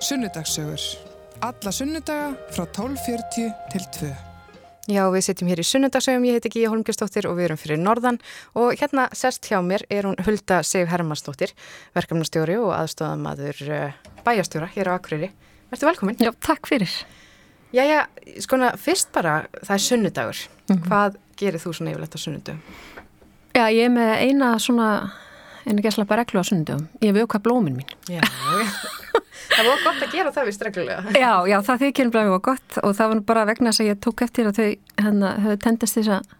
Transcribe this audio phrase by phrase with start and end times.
[0.00, 0.80] Sunnudagssögur.
[1.40, 4.08] Alla sunnudaga frá 12.40 til 2.
[4.84, 8.18] Já, við sitjum hér í sunnudagsögum, ég heiti Gíja Holmgjörnsdóttir og við erum fyrir Norðan
[8.52, 11.54] og hérna sest hjá mér er hún Hulda Seif Hermansdóttir,
[11.96, 15.30] verkefnastjóri og aðstofamaður uh, bæjastjóra hér á Akureyri.
[15.72, 16.18] Verður velkomin.
[16.20, 16.92] Já, takk fyrir.
[17.74, 18.04] Jæja,
[18.44, 20.42] skona, fyrst bara, það er sunnudagur.
[20.68, 20.88] Mm -hmm.
[20.88, 22.60] Hvað gerir þú svona yfirlegt á sunnudagum?
[23.54, 25.10] Já, ég er með eina svona,
[25.66, 26.88] einu gæsla bara reglu á sunnudagum.
[27.00, 27.88] Ég auðvitað blómin mín.
[28.08, 28.20] Já,
[29.54, 31.16] það var gott að gera það vist reglulega.
[31.18, 34.00] Já, já, það þykir bara mjög gott og það var bara vegna þess að ég
[34.06, 36.32] tók eftir að þau hérna höfðu tendist þess að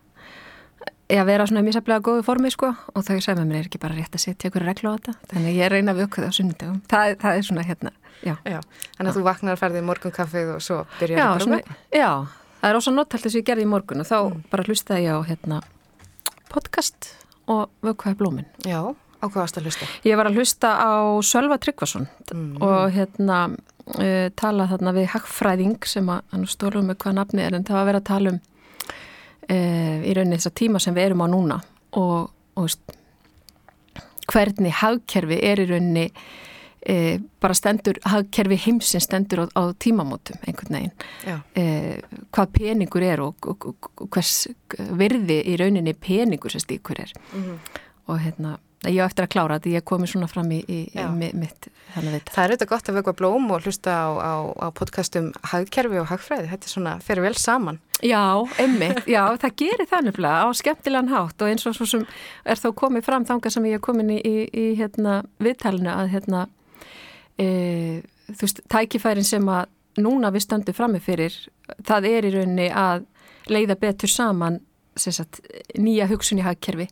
[1.12, 3.96] að vera svona mísaflega góðu formi sko og þau sagði með mér er ekki bara
[3.96, 7.16] rétt að setja ykkur reglu á þetta þannig ég reyna vöku það á sunnudagum það,
[7.20, 7.92] það er svona hérna,
[8.24, 8.34] já.
[8.48, 8.58] já
[8.96, 12.10] Þannig að þú vaknar að ferði í morgunkaffið og svo byrjar það bara með Já,
[12.62, 14.42] það er ósað nottalt þess að ég gerði í morgun og þá mm.
[14.54, 15.60] bara hlustaði ég á hérna
[16.54, 17.10] podcast
[17.52, 18.80] og vökuði blómin Já,
[19.24, 19.88] á hvað varst að hlusta?
[20.04, 20.92] Ég var að hlusta á
[21.24, 22.62] Sölva Tryggvason mm.
[22.64, 27.56] og hérna uh, tala þarna við hagfræðing sem að, hann stólum með hvað nafni er
[27.56, 31.10] en það var að vera að tala um uh, í rauninni þessa tíma sem við
[31.10, 31.60] erum á núna
[32.00, 32.96] og, og veist,
[34.30, 36.04] hvernig hagkerfi er í rauninni
[36.80, 36.94] e,
[37.44, 43.66] bara stendur, hagkerfi heimsins stendur á, á tímamótum einhvern veginn hvað peningur er og, og,
[44.00, 44.46] og hvers
[44.96, 47.58] virði í rauninni peningur sem stíkur er mm
[48.06, 48.56] og hérna
[48.90, 51.04] ég á eftir að klára þetta, ég komi svona fram í, í, í
[51.36, 52.32] mitt að.
[52.34, 56.08] Það er auðvitað gott að vekva blóm og hlusta á, á, á podcastum hagkerfi og
[56.10, 57.78] hagfræði, þetta er svona, fer vel saman.
[58.04, 58.24] Já,
[58.60, 62.04] emmitt, já, það gerir það nefnilega á skemmtilegan hátt og eins og svo sem
[62.44, 66.44] er þá komið fram þanga sem ég er komin í, í hérna, viðtalinu að hérna,
[67.38, 67.48] e,
[68.32, 69.70] þú veist, tækifærin sem að
[70.02, 71.36] núna við stöndum frammi fyrir,
[71.86, 73.06] það er í rauninni að
[73.52, 74.60] leiða betur saman
[74.96, 75.40] sagt,
[75.78, 76.88] nýja hugsun í hagkerfi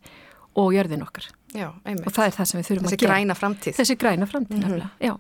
[0.59, 1.29] og jörðin okkar.
[1.53, 1.69] Já.
[1.69, 3.13] Og það er það sem við þurfum Þessi að gera.
[3.13, 3.75] Þessi græna framtíð.
[3.77, 4.91] Þessi græna framtíð, mm -hmm.
[5.05, 5.13] já.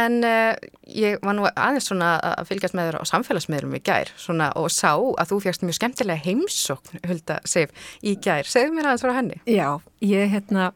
[0.00, 0.54] En uh,
[0.96, 4.70] ég var nú aðeins svona að fylgjast með þér á samfélagsmiðlum í gær svona, og
[4.72, 8.48] sá að þú fjast mjög skemmtilega heimsókn, Hulda Seif, í gær.
[8.48, 9.40] Segðu mér aðeins frá henni.
[9.44, 10.72] Já, ég hérna,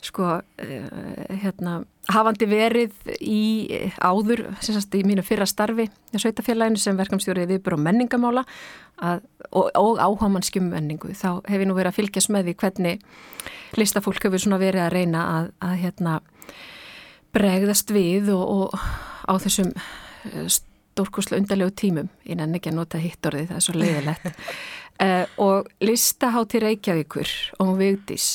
[0.00, 3.44] sko, uh, hérna, hafandi verið í
[4.02, 8.44] áður, sérstast í mínu fyrra starfi í Sveitafélaginu sem verkamstjórið viðbúr á menningamála
[9.00, 13.08] að, og, og áhámanskjum menningu, þá hef ég nú verið að fylgjast með því hvernig
[13.80, 16.20] listafólk hefur svona verið að reyna að, að hérna
[17.34, 18.78] bregðast við og, og
[19.24, 19.72] á þessum
[20.94, 24.42] stórkoslu undarlegu tímum, ég nenni ekki að nota hittorði, það er svo leiðilegt.
[25.02, 27.32] Uh, og listahátti Reykjavíkur
[27.64, 28.28] og Vigdís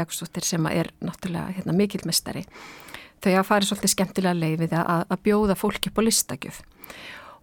[0.00, 2.44] Jakobsdóttir sem er náttúrulega hérna, mikil mestari
[3.20, 6.62] þau að fara svolítið skemmtilega leið við að, að bjóða fólki upp á listakjöf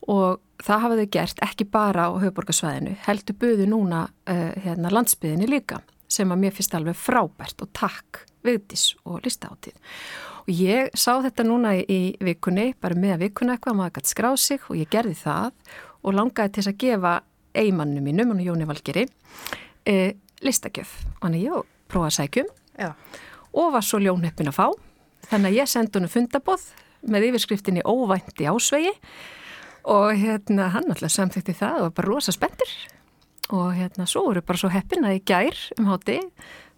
[0.08, 5.50] og það hafa þau gert ekki bara á höfuborgarsvæðinu, heldur buðu núna uh, hérna, landsbyðinni
[5.52, 5.82] líka
[6.12, 9.76] sem að mér finnst alveg frábært og takk Vigdís og listaháttíð
[10.48, 14.70] og ég sá þetta núna í, vikunni, bara með vikuna eitthvað, maður gæti skráð sig
[14.70, 15.50] og ég gerði það
[16.08, 17.16] og langaði til að gefa
[17.58, 20.12] eigimannu mínum, hann er Jóni Valgeri uh,
[20.46, 22.92] listakjöf og hann er ég prófa að sækjum Já.
[23.54, 24.68] og var svo ljónheppin að fá.
[25.28, 26.68] Þannig að ég sendi hennu fundabóð
[27.08, 28.94] með yfirskriftinni óvænti ásvegi.
[29.88, 32.72] Og hérna hann alltaf samþykti það og var bara rosa spenntur.
[33.56, 36.20] Og hérna svo voru bara svo heppin að ég gær um háti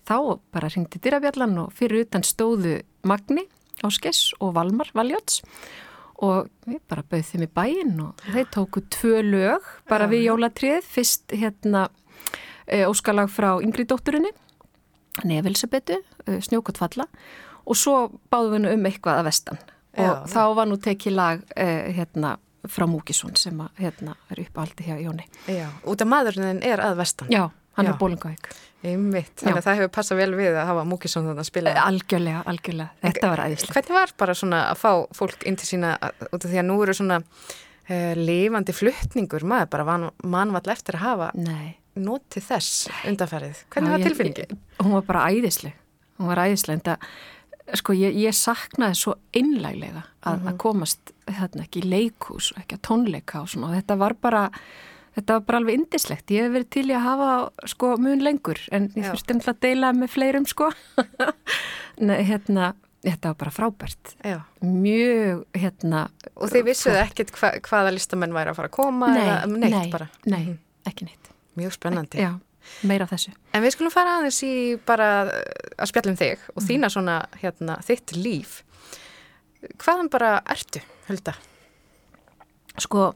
[0.09, 0.17] þá
[0.53, 3.47] bara ringdi dyrabjallan og fyrir utan stóðu Magni
[3.85, 5.41] Áskes og Valmar Valjóts.
[6.19, 10.83] Og við bara bauð þeim í bæin og þeir tóku tvö lög bara við jólatrið
[10.83, 11.87] fyrst hérna
[12.89, 14.33] óskalag frá yngri dótturinni
[15.27, 15.99] Nefilsabetu,
[16.45, 17.05] snjókot falla
[17.69, 19.59] og svo báðum við um eitthvað að vestan
[19.99, 22.37] og Já, þá var nú tekið lag eh, hérna
[22.69, 25.25] frá Múkisson sem að, hérna, er uppáldi hjá Jóni.
[25.47, 27.29] Já, út af maðurinn er að vestan.
[27.31, 27.47] Já,
[27.77, 27.93] hann Já.
[27.93, 28.51] er bólingavík.
[28.79, 31.73] Einmitt, þannig að það hefur passað vel við að hafa Múkisson þannig að spila.
[31.83, 33.75] Algjörlega, algjörlega, þetta var æðislega.
[33.75, 35.95] Hvernig var bara svona að fá fólk inn til sína
[36.29, 41.05] út af því að nú eru svona uh, lifandi fluttningur, maður bara mannvall eftir að
[41.07, 41.78] hafa Nei.
[42.03, 43.65] Notið þess undanferðið.
[43.73, 44.59] Hvernig var tilfinningi?
[44.79, 45.75] Hún var bara æðisleg,
[46.19, 47.09] hún var æðisleg en það
[47.77, 50.47] sko ég, ég saknaði svo einlæglega að, mm -hmm.
[50.50, 54.44] að komast þarna ekki í leikús og ekki að tónleika og svona þetta var bara
[55.15, 57.31] þetta var bara alveg indislegt, ég hef verið til í að hafa
[57.69, 60.71] sko mun lengur en ég þurfti um að deila með fleirum sko
[62.07, 64.39] Nei, hérna þetta var bara frábært Já.
[64.63, 69.24] mjög hérna og þið vissuðu ekkert hva, hvaða listamenn væri að fara að koma nei,
[69.24, 70.57] eða neitt nei, bara nei, mm.
[70.89, 71.19] ekki neitt
[71.59, 72.31] mjög spennandi Já
[72.88, 73.33] meira þessu.
[73.53, 74.53] En við skulum fara aðeins í
[74.88, 76.67] bara að spjallum þig og mm.
[76.69, 78.59] þína svona hérna þitt líf.
[79.81, 81.35] Hvaðan bara ertu, Hulda?
[82.79, 83.09] Sko,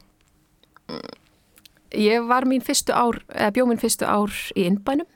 [1.96, 5.08] ég var mín fyrstu ár, eða bjóð mín fyrstu ár í innbænum.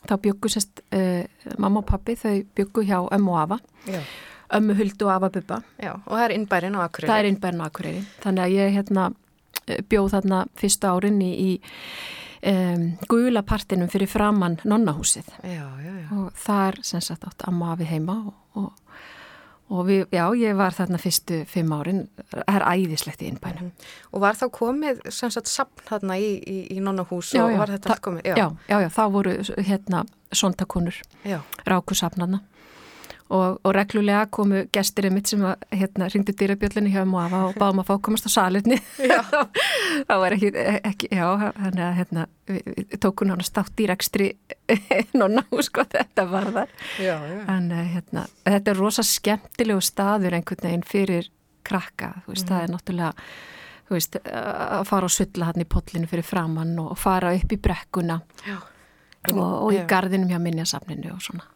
[0.00, 1.26] Þá byggu sérst uh,
[1.60, 3.58] mamma og pappi, þau byggu hjá ömmu og afa.
[3.90, 4.00] Já.
[4.56, 5.60] ömmu huldu og afabubba.
[5.78, 7.10] Já, og það er innbærin á Akureyri.
[7.10, 8.00] Það er innbærin á Akureyri.
[8.24, 9.04] Þannig að ég hérna
[9.92, 11.50] bjóð þarna fyrsta árin í, í
[12.46, 15.28] um, gulapartinum fyrir framann nonnahúsið.
[15.42, 16.06] Já, já, já.
[16.18, 18.72] Og þar sem sagt átt amma við heima og, og
[19.70, 22.00] Og við, já, ég var þarna fyrstu fimm árin,
[22.42, 23.68] er æðislegt í innbænum.
[23.68, 23.90] Mm.
[24.10, 27.92] Og var þá komið sem sagt sapn þarna í, í, í nonnahús og var þetta
[27.94, 28.32] allt komið?
[28.32, 28.48] Já.
[28.66, 30.02] já, já, þá voru hérna
[30.34, 30.98] sondakonur,
[31.70, 32.42] rákusapnarna
[33.30, 37.58] og, og reglulega komu gestirinn mitt sem að, hérna ringdi dýrabjöllinni hjá mú afa og
[37.60, 38.78] báðum að fá komast á salinni
[40.08, 40.50] þá var ekki,
[40.90, 41.26] ekki já,
[41.58, 42.26] þannig að hérna
[43.02, 44.32] tókum nána státt í rekstri
[45.20, 47.44] nonna sko þetta var þar já, já.
[47.54, 51.30] en hérna þetta er rosa skemmtilegu staður einhvern veginn fyrir
[51.66, 52.50] krakka, þú veist, mm.
[52.50, 53.30] það er náttúrulega
[53.90, 57.58] þú veist, að fara og sulla hann í pollinu fyrir framann og fara upp í
[57.60, 58.20] brekkuna.
[58.46, 58.58] Já
[59.28, 61.46] og, og í gardinum hjá minnjasafninu og svona.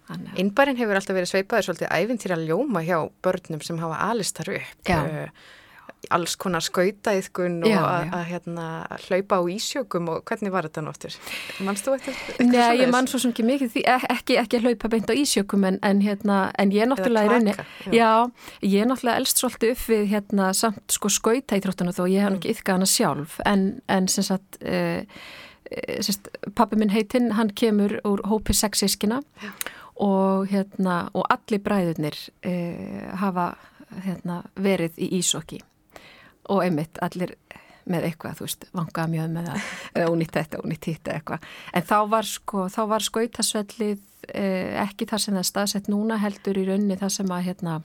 [0.40, 4.90] Innbærin hefur alltaf verið sveipaður svolítið æfintýra ljóma hjá börnum sem hafa alistar upp.
[4.90, 5.28] Uh,
[6.12, 8.66] alls konar skautæðkun og að hérna,
[9.06, 11.16] hlaupa á ísjökum og hvernig var þetta náttur?
[11.64, 12.50] Mannst þú eitthvað?
[12.50, 15.64] Nei, ég mann svo sem ekki mikið því, ekki, ekki að hlaupa beint á ísjökum
[15.68, 17.56] en, en, hérna, en ég náttúrulega í rauninni,
[17.94, 18.10] já.
[18.60, 22.38] ég náttúrulega elst svolítið upp við hérna, samt sko skautæðtróttuna þó ég hef mm.
[22.40, 24.60] ekki yfka hana sjálf en, en sem sagt...
[24.60, 25.08] Uh,
[25.70, 26.00] Eh,
[26.54, 29.22] pappi minn heitinn, hann kemur úr hópi sexískina
[29.96, 33.54] og, hérna, og allir bræðurnir eh, hafa
[34.04, 35.62] hérna, verið í Ísokki
[36.52, 37.32] og einmitt allir
[37.88, 41.48] með eitthvað, þú veist, vangaða mjög með það eða unýtt þetta, unýtt hitta eitthvað.
[41.72, 46.60] En þá var sko, þá var skautasvellið eh, ekki þar sem það staðsett núna heldur
[46.60, 47.78] í raunni það sem að hérna,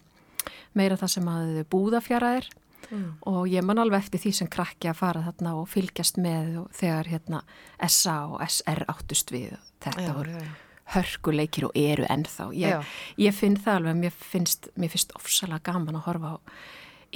[0.76, 2.52] meira það sem að búðafjara er
[2.90, 3.12] mm.
[3.32, 6.74] og ég man alveg eftir því sem krakki að fara þarna og fylgjast með og
[6.80, 7.44] þegar hérna
[7.88, 10.52] SA og SR áttust við þetta voru já.
[10.96, 16.00] hörkuleikir og eru ennþá ég, ég finn það alveg, mér finnst, mér finnst ofsalega gaman
[16.00, 16.38] að horfa á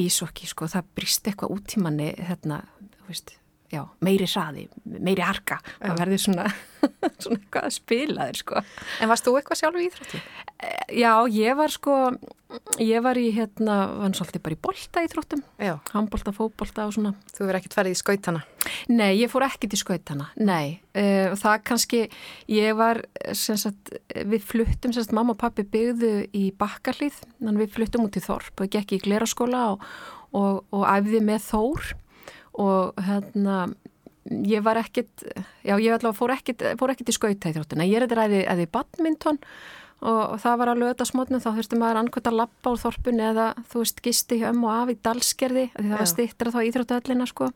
[0.03, 2.63] ísokki sko, það brist eitthvað út í manni hérna,
[2.97, 3.35] þú veist
[3.73, 6.47] já, meiri hraði, meiri harka það verður svona,
[7.23, 8.63] svona eitthvað að spila þér sko.
[9.01, 10.23] En varst þú eitthvað sjálf í Íþrótti?
[10.63, 11.97] Eh, já, ég var sko
[12.81, 15.43] ég var í hérna, var svolítið bara í bolta Íþróttum,
[15.93, 17.13] handbolta, fóbolta og svona.
[17.33, 18.43] Þú verið ekkert ferið í skautana?
[18.93, 22.01] Nei, ég fór ekkert í skautana, nei uh, það kannski,
[22.51, 23.01] ég var
[23.37, 28.23] sem sagt, við fluttum sagt, mamma og pappi byggðu í Bakkarlið við fluttum út í
[28.23, 29.87] Þorp og gekk í gleraskóla og,
[30.37, 31.93] og, og æfði með Þór
[32.59, 33.63] og hérna
[34.23, 35.25] ég var ekkit,
[35.65, 38.69] já ég allavega fór ekkit, fór ekkit í skautæðróttina, ég er þetta ræði eða í
[38.71, 39.39] badminton
[40.03, 43.47] og, það var alveg þetta smotnum, þá þurfti maður annað að lappa á þorpun eða
[43.71, 47.49] þú veist gisti um og af í dalskerði, því það var stittra þá íþróttöðlina sko.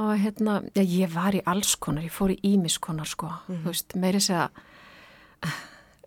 [0.00, 3.64] Og hérna, já ég var í alls konar, ég fór í ímiskonar sko, mm.
[3.64, 4.48] þú veist, meiri segja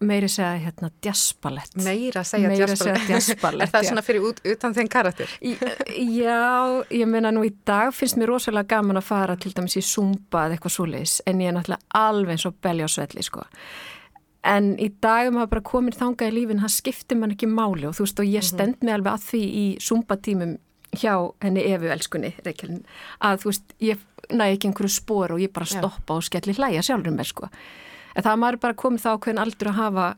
[0.08, 5.32] meiri segja hérna djaspalett meira segja djaspalett er það svona fyrir út, utan þenn karakter?
[5.44, 9.86] Já, ég meina nú í dag finnst mér rosalega gaman að fara til dæmis í
[9.86, 13.48] Zumba eða eitthvað svoleiðis en ég er náttúrulega alveg eins og belja og svelli sko
[14.44, 17.96] en í dag maður bara komin þangað í lífin það skiptir mann ekki máli og
[17.98, 18.50] þú veist og ég mhm.
[18.52, 20.58] stend mig alveg að því í Zumba tímum
[20.94, 22.84] hjá henni Efu elskunni Reykjavin,
[23.24, 24.04] að þú veist ég
[24.34, 26.18] næ ekki einhverju spór og ég bara stoppa Já.
[26.18, 27.50] og skelli hlæja sjálfur með sko
[28.16, 30.10] en það maður bara komið þá hvern aldur að hafa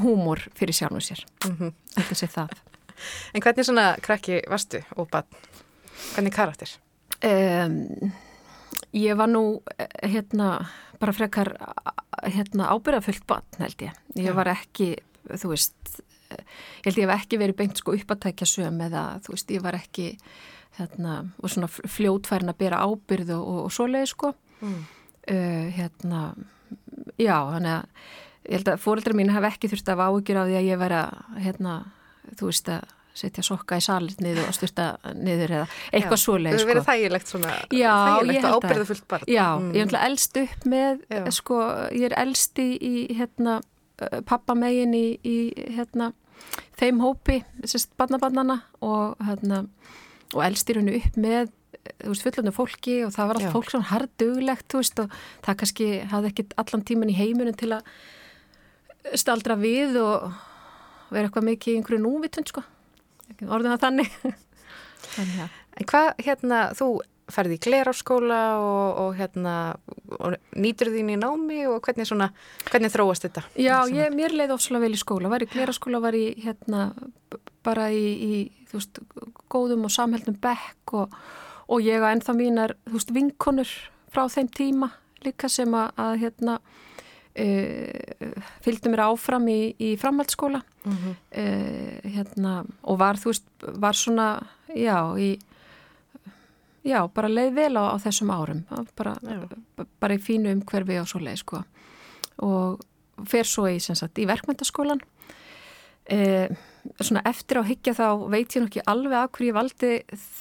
[0.00, 1.72] húmor fyrir sjálfum sér mm -hmm.
[1.96, 2.58] þetta sé það
[3.34, 5.24] En hvernig svona krakki varstu og bann?
[6.14, 6.68] Hvernig karakter?
[7.24, 8.12] Um,
[8.92, 9.62] ég var nú
[10.02, 10.66] hérna
[11.00, 11.54] bara frekar
[12.24, 14.34] hérna ábyrðafullt bann held ég ég ja.
[14.36, 14.96] var ekki,
[15.28, 19.04] þú veist ég held ég hef ekki verið beint sko upp að tækja söm eða
[19.24, 20.12] þú veist ég var ekki
[20.78, 24.80] hérna og svona fljótfærin að bera ábyrð og, og, svoleiði sko mm.
[25.34, 26.22] uh, hérna
[27.20, 28.08] já, þannig að
[28.50, 30.98] ég held að fóreldrar mín hef ekki þurft að ágjur á því að ég væri
[31.00, 31.76] að, hérna,
[32.38, 34.86] þú veist að setja sokka í salit niður og styrta
[35.18, 36.54] niður eða eitthvað svoleið.
[36.54, 36.70] Það sko.
[36.70, 39.28] verið þægilegt svona, já, þægilegt og ábyrðafullt barn.
[39.28, 39.70] Já, mm.
[39.76, 41.22] ég er elst upp með, já.
[41.36, 41.60] sko,
[41.96, 42.70] ég er elst í,
[43.18, 43.58] hérna,
[44.30, 45.36] pappamegin í, í,
[45.76, 46.12] hérna,
[46.80, 49.64] þeim hópi, sérst, barnabannana og, hérna,
[50.32, 51.50] og elst í rauninu upp með
[52.00, 55.14] þú veist, fullandi fólki og það var allt fólk svona harduglegt, þú veist, og
[55.46, 60.30] það kannski hafði ekki allan tíman í heimunum til að staldra við og
[61.10, 62.64] vera eitthvað mikið í einhverju núvitund, sko.
[63.46, 64.18] Orðin að þannig.
[65.16, 65.48] þannig ja.
[65.80, 66.90] En hvað, hérna, þú
[67.30, 69.54] ferði í glerárskóla og, og hérna,
[70.18, 72.30] og nýtur þín í námi og hvernig svona,
[72.70, 73.44] hvernig þróast þetta?
[73.54, 76.88] Já, ég, mér leiði ofslega vel í skóla, var í glerárskóla, var í, hérna,
[77.66, 79.00] bara í, í, þú veist,
[79.52, 81.14] góðum og samhældum bekk og
[81.70, 83.70] og ég að ennþá mínar, veist, vinkonur
[84.10, 84.90] frá þeim tíma
[85.24, 86.58] líka sem að, að hérna,
[87.44, 88.34] uh,
[88.64, 91.14] fylgdi mér áfram í, í framhaldsskóla Mm -hmm.
[91.42, 95.38] uh, hérna, og var, veist, var svona, já, í,
[96.84, 98.64] já, bara leið vel á, á þessum árum,
[98.96, 99.16] bara,
[100.00, 101.62] bara í fínu umhverfi og svo leið, sko.
[102.36, 102.80] Og
[103.26, 105.00] fer svo í, sagt, í verkmyndaskólan.
[106.10, 106.56] Uh,
[107.00, 109.90] svona eftir á higgja þá veit ég nokkið alveg að hverju ég valdi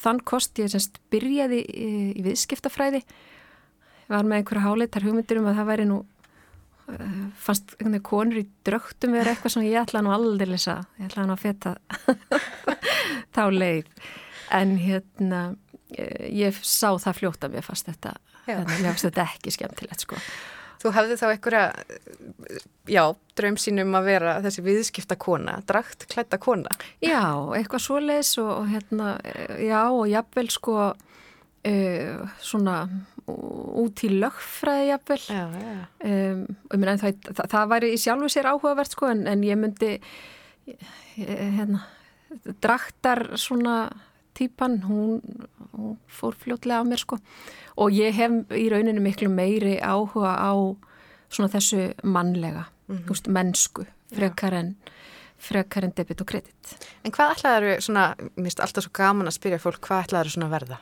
[0.01, 0.61] þann kost.
[0.61, 3.03] Ég semst byrjaði í, í viðskiptafræði.
[4.09, 5.99] Var með einhverja háleitar hugmyndir um að það væri nú
[7.37, 10.79] fannst einhvern veginn konur í drögtum vera eitthvað sem ég ætla nú aldrei lesa.
[10.97, 11.75] Ég ætla nú að feta
[13.35, 13.91] þá leið.
[14.57, 15.43] En hérna
[15.93, 18.15] ég sá það fljótt að mér fannst þetta
[18.45, 20.17] hérna, mér fannst þetta ekki skemmtilegt sko
[20.79, 21.63] Þú hefði þá einhverja,
[22.87, 23.03] já,
[23.35, 26.71] draum sínum að vera þessi viðskipta kona, drakt klætta kona.
[27.03, 27.19] Já,
[27.57, 29.11] eitthvað svoleiðs og, og hérna,
[29.59, 32.79] já, og jafnvel sko, uh, svona
[33.29, 35.21] út í lögfræði jafnvel.
[35.27, 35.85] Já, já.
[36.07, 39.97] Um, myna, það, það, það væri í sjálfu sér áhugavert sko, en, en ég myndi,
[41.19, 41.83] hérna,
[42.63, 43.81] draktar svona
[44.39, 45.19] típan, hún,
[45.75, 47.19] hún fór fljótlega á mér sko
[47.79, 50.53] og ég hef í rauninu miklu meiri áhuga á
[51.29, 53.07] svona þessu mannlega, mm -hmm.
[53.07, 54.75] veist, mennsku, frekar en,
[55.37, 56.77] frekar en debit og kredit.
[57.03, 60.49] En hvað ætlaður svona, mér finnst alltaf svo gaman að spyrja fólk, hvað ætlaður svona
[60.49, 60.79] verða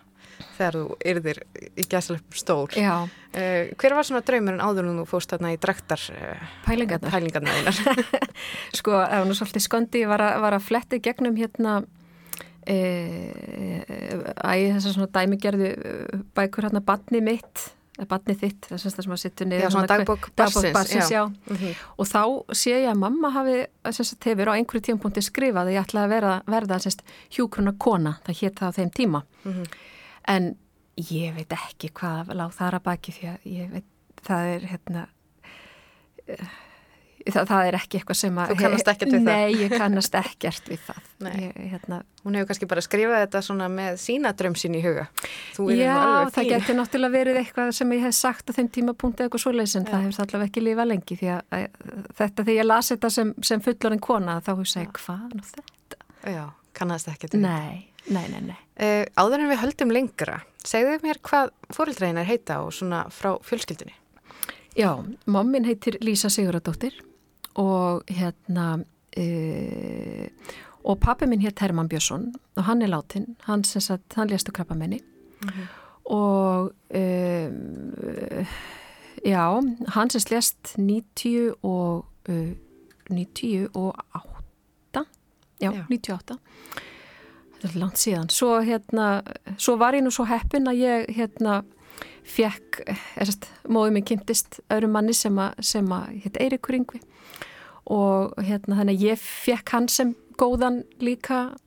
[0.57, 1.39] þegar þú yrðir
[1.77, 2.73] í gæsleipum stór?
[2.77, 3.07] Já.
[3.37, 7.11] Uh, hver var svona draumurinn áður en þú fóst þarna í draktar uh, pælingarnar?
[7.11, 7.73] Pælingarnar
[8.79, 11.81] sko, ef nú svolítið skondi, ég var að, var að fletti gegnum hérna
[12.67, 15.73] æg þessar svona dæmigerðu
[16.35, 17.67] bækur hérna badni mitt
[18.05, 21.09] badni þitt, þess að sem að sittu niður Já, svona dagbók barsins.
[21.09, 21.79] Mm -hmm.
[21.97, 23.55] og þá sé ég að mamma hafi
[23.87, 26.79] þess að tefur á einhverju tímpunkti skrifað að ég ætlaði að verða, verða
[27.33, 29.65] hjúkruna kona, það hétt það á þeim tíma mm -hmm.
[30.27, 30.55] en
[30.97, 33.89] ég veit ekki hvað lág þar að baki því að ég veit,
[34.21, 35.07] það er hérna
[37.27, 38.51] Það, það er ekki eitthvað sem að...
[38.51, 39.41] Þú kannast ekkert við nei, það?
[39.41, 41.01] Nei, ég kannast ekkert við það.
[41.41, 45.05] Ég, hérna, Hún hefur kannski bara skrifað þetta svona með sína drömsin í huga.
[45.71, 45.97] Já,
[46.35, 49.85] það getur náttúrulega verið eitthvað sem ég hef sagt á þeim tímapunkti eitthvað svoleiðis en
[49.87, 49.91] Já.
[49.93, 53.33] það hefur allavega ekki lifað lengi því að, að þetta þegar ég las þetta sem,
[53.51, 56.01] sem fullorinn kona þá hefur ég hvað nú þetta?
[56.35, 56.43] Já,
[56.81, 57.55] kannast ekkert við þetta?
[57.55, 58.41] Nei, nei, nei.
[58.51, 58.59] nei.
[58.77, 63.37] Uh, áður en við höldum lengra, segðu mér hvað fórildræðin er heita og svona frá
[63.47, 63.95] fjölskyldunni?
[64.77, 64.91] Já,
[65.25, 66.99] mommin heitir Lísa Siguradóttir
[67.57, 68.67] og hérna
[69.17, 70.29] e,
[70.87, 74.51] og pappi minn hétt Herman Björnsson og hann er látin, hann sem sagt hann léstu
[74.51, 75.67] krabbamenni mm -hmm.
[76.05, 78.45] og e,
[79.25, 82.55] já, hann sem lést 90 og e,
[83.09, 85.05] 90 og 8
[85.61, 85.85] já, já.
[85.89, 86.37] 98
[87.57, 88.29] þetta er langt síðan.
[88.29, 89.21] Svo hérna,
[89.57, 91.63] svo var ég nú svo heppin að ég hérna
[92.27, 92.81] fekk,
[93.71, 97.01] móðið mér kynntist öðrum manni sem að, sem að hétt Eirikur Yngvi
[97.93, 101.57] og hérna þannig að ég fekk hann sem góðan líka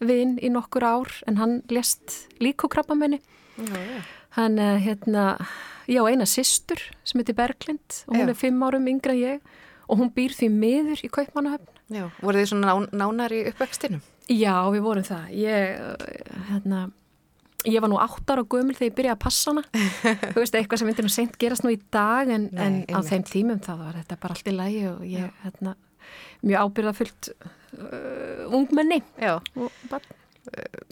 [0.00, 3.20] vinn í nokkur ár en hann lest líka krabba menni
[4.36, 5.36] hann hérna
[5.90, 8.30] já eina sýstur sem heitir Berglind og hún já.
[8.30, 9.40] er fimm árum yngra en ég
[9.90, 14.02] og hún býr því miður í Kaupmannahöfn Já, voru þið svona ná, nánar í uppvextinum?
[14.30, 15.80] Já, við vorum það ég,
[16.50, 16.84] hérna
[17.68, 19.64] Ég var nú átt ára gömul þegar ég byrjaði að passa hana.
[20.32, 23.00] Þú veist, eitthvað sem myndir nú seint gerast nú í dag en, Nei, en á
[23.04, 25.74] þeim tímum þá var þetta bara allt í lægi og ég, hérna
[26.40, 29.02] mjög ábyrðafullt uh, ungmenni.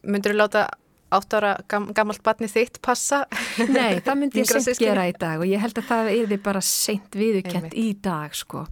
[0.04, 0.66] Myndur þú láta
[1.08, 3.22] átt ára gam, gammalt barni þitt passa?
[3.64, 6.40] Nei, það myndi ég seint gera í dag og ég held að það er því
[6.44, 8.66] bara seint viðukent í dag sko.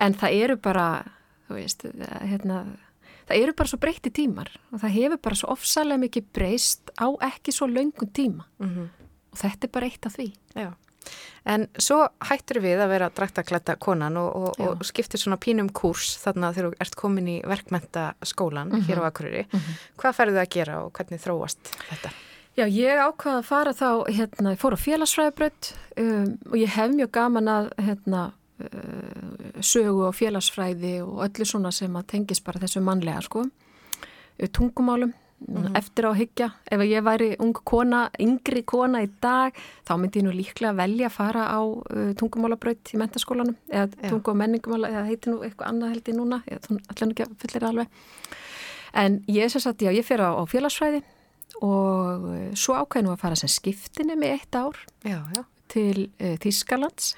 [0.00, 0.86] En það eru bara,
[1.48, 1.88] þú veist,
[2.20, 2.64] hérna
[3.30, 7.06] það eru bara svo breytti tímar og það hefur bara svo ofsalega mikið breyst á
[7.30, 8.88] ekki svo laungum tíma mm -hmm.
[9.32, 10.72] og þetta er bara eitt af því Já.
[11.48, 16.18] En svo hættur við að vera draktaklætta konan og, og, og skiptir svona pínum kúrs
[16.20, 18.86] þarna þegar þú ert komin í verkmentaskólan mm -hmm.
[18.86, 19.46] hér á Akureyri.
[19.52, 19.78] Mm -hmm.
[19.96, 22.10] Hvað færðu það að gera og hvernig þróast þetta?
[22.58, 26.90] Já, ég ákvaði að fara þá, hérna, ég fór á félagsfræðabraut um, og ég hef
[26.90, 28.32] mjög gaman að, hérna,
[29.60, 33.44] sögu og félagsfræði og öllu svona sem að tengis bara þessu mannlega sko.
[34.56, 35.12] Tungumálum,
[35.48, 35.78] mm -hmm.
[35.78, 39.52] eftir á higgja ef ég væri ung kona, yngri kona í dag,
[39.86, 44.30] þá myndi ég nú líklega velja að fara á uh, tungumálabraut í mentaskólanum, eða tungu
[44.30, 46.42] og menningumála eða heiti nú eitthvað annað held ég núna
[46.88, 47.86] allan ekki fullir alveg.
[48.94, 51.02] En ég sér satt, já, ég fer á, á félagsfræði
[51.60, 55.44] og svo ákveði nú að fara sem skiptinni með eitt ár já, já.
[55.68, 57.14] til uh, Þískalands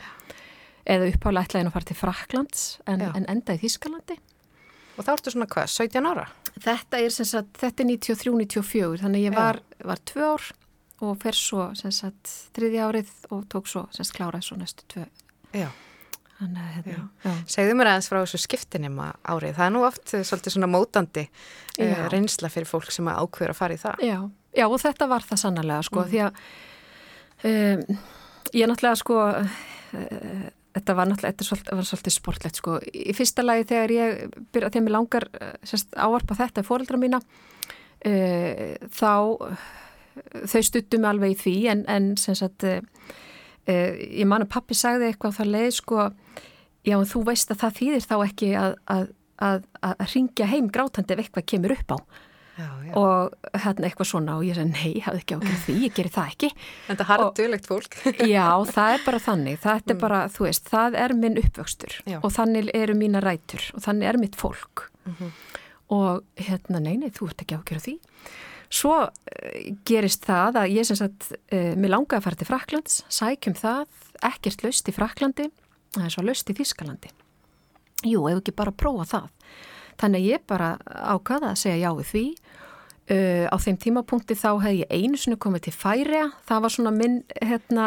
[0.88, 4.18] eða uppálega ætlaði að fara til Fraklands en, en enda í Þískalandi.
[4.98, 6.26] Og þá ertu svona hvað, 17 ára?
[6.62, 10.50] Þetta er sagt, þetta er 93-94, þannig ég var, var tvö ár
[11.02, 15.06] og fer svo sagt þriði árið og tók svo sagt kláraði svo næstu tvö.
[15.56, 15.70] Já.
[16.42, 17.04] Hérna,
[17.46, 19.54] Segðu mér aðeins frá þessu skiptinima árið.
[19.58, 23.76] Það er nú oft svolítið svona mótandi uh, reynsla fyrir fólk sem ákveður að fara
[23.76, 24.02] í það.
[24.08, 24.16] Já,
[24.58, 26.10] já og þetta var það sannarlega sko, mm.
[26.10, 26.40] því að
[27.52, 27.84] um,
[28.58, 32.78] ég náttúrulega sko, uh, þetta var náttúrulega, þetta svolítið, var svolítið sportlegt sko.
[32.92, 35.28] Í fyrsta lagi þegar ég byrja, þegar mér langar
[35.68, 37.22] sérst, áarpa þetta í fóreldra mína,
[38.08, 39.12] uh, þá
[40.44, 42.66] þau stuttum alveg í því en, en sagt
[43.62, 46.04] Uh, ég man að pappi sagði eitthvað á það leið sko,
[46.82, 49.04] já en þú veist að það þýðir þá ekki að, að,
[49.38, 51.98] að, að ringja heim grátandi ef eitthvað kemur upp á
[52.58, 52.92] já, já.
[52.98, 56.30] og hérna eitthvað svona og ég sagði nei, hafði ekki ákveð því, ég gerir það
[56.34, 56.50] ekki
[56.92, 57.98] En það har dölegt fólk
[58.34, 60.02] Já, það er bara þannig, það er mm.
[60.04, 62.18] bara, þú veist það er minn uppvöxtur já.
[62.20, 65.34] og þannig eru mína rætur og þannig er mitt fólk mm -hmm.
[65.98, 67.98] og hérna nei, nei, þú ert ekki ákveð því
[68.72, 69.10] Svo uh,
[69.84, 73.84] gerist það að ég sem sagt, uh, mér langaði að fara til Fraklands, sækjum það,
[74.24, 75.50] ekkert löst í Fraklandi,
[75.92, 77.12] það er svo löst í Þískalandi.
[78.08, 79.28] Jú, ef ekki bara prófa það.
[80.02, 80.74] Þannig að ég bara
[81.14, 82.26] ákvaða að segja já við því.
[83.12, 86.92] Uh, á þeim tímapunkti þá hefði ég einu sinu komið til Færiða, það var svona
[86.94, 87.86] minn hérna,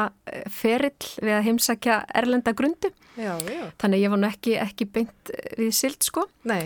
[0.51, 2.91] ferill við að heimsækja erlenda grundu.
[3.15, 3.63] Já, já.
[3.79, 6.27] Þannig að ég var nú ekki, ekki beint við silt sko.
[6.51, 6.65] Nei.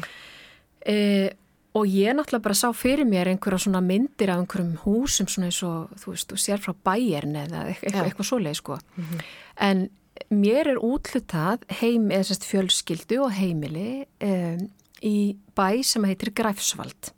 [0.82, 1.30] Uh,
[1.78, 5.60] Og ég náttúrulega bara sá fyrir mér einhverja svona myndir af einhverjum húsum svona eins
[5.68, 8.80] og þú veist, þú sér frá bæjarn eða eitthvað, eitthvað svoleið sko.
[8.96, 9.22] Mm -hmm.
[9.68, 9.90] En
[10.32, 14.70] mér er útlutað heim, eða sérst fjölskyldu og heimili um,
[15.06, 17.14] í bæ sem heitir Græfsvald.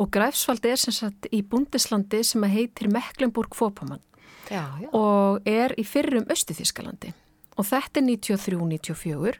[0.00, 4.02] Og Græfsvald er sem sagt í bundeslandi sem heitir Mecklenburg-Fópamann
[4.96, 7.12] og er í fyrrum Östuþískalandi.
[7.60, 9.36] Og þetta er 93-94,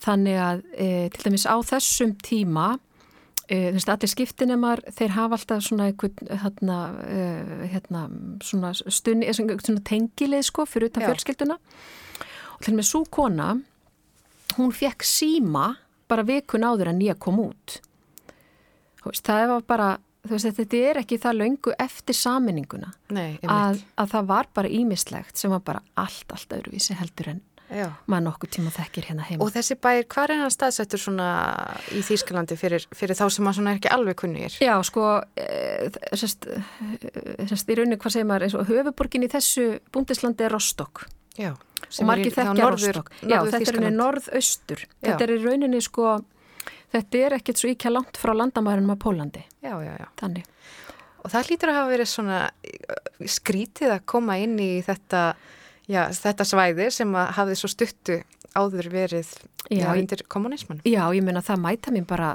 [0.00, 2.76] þannig að e, til dæmis á þessum tíma
[3.48, 8.02] þú veist, allir skiptinemar, þeir hafa alltaf svona hérna, uh, hérna,
[8.44, 11.08] svona stunni, svona tengilið, sko, fyrir utan Já.
[11.08, 11.56] fjölskylduna.
[12.58, 13.54] Og til með svo kona,
[14.58, 15.70] hún fekk síma
[16.08, 17.78] bara vikun áður en ég kom út.
[19.08, 19.90] Það var bara,
[20.26, 22.90] þú veist, þetta er ekki það löngu eftir saminninguna.
[23.14, 27.44] Nei, að, að það var bara ímislegt sem var bara allt, allt öðruvísi heldur en
[28.08, 29.44] maður nokkuð tíma þekkir hérna heima.
[29.44, 31.28] Og þessi bæir, hvað er hann staðsættur svona
[31.92, 34.56] í Þýskalandi fyrir, fyrir þá sem maður svona er ekki alveg kunnir?
[34.64, 35.04] Já, sko,
[35.36, 36.62] e, sérst, e,
[37.50, 41.04] sérst, í rauninni hvað segir maður, höfuborgin í þessu búndislandi er Rostock.
[41.38, 41.52] Já.
[41.88, 43.12] Og margir þekkja Rostock.
[43.22, 44.84] Já, þetta er norðaustur.
[45.04, 46.18] Þetta er í rauninni, sko,
[46.94, 49.44] þetta er ekkert svo íkja langt frá landamæðunum af Pólandi.
[49.64, 50.08] Já, já, já.
[50.20, 50.50] Þannig.
[51.24, 52.40] Og það hlýtur að hafa verið svona
[53.38, 55.22] skrítið að koma inn í þetta
[55.90, 58.18] já, þetta svæði sem hafði svo stuttu
[58.58, 59.32] áður verið
[59.70, 60.82] já, undir kommunisman.
[60.88, 62.34] Já, ég menna það mæta mér bara,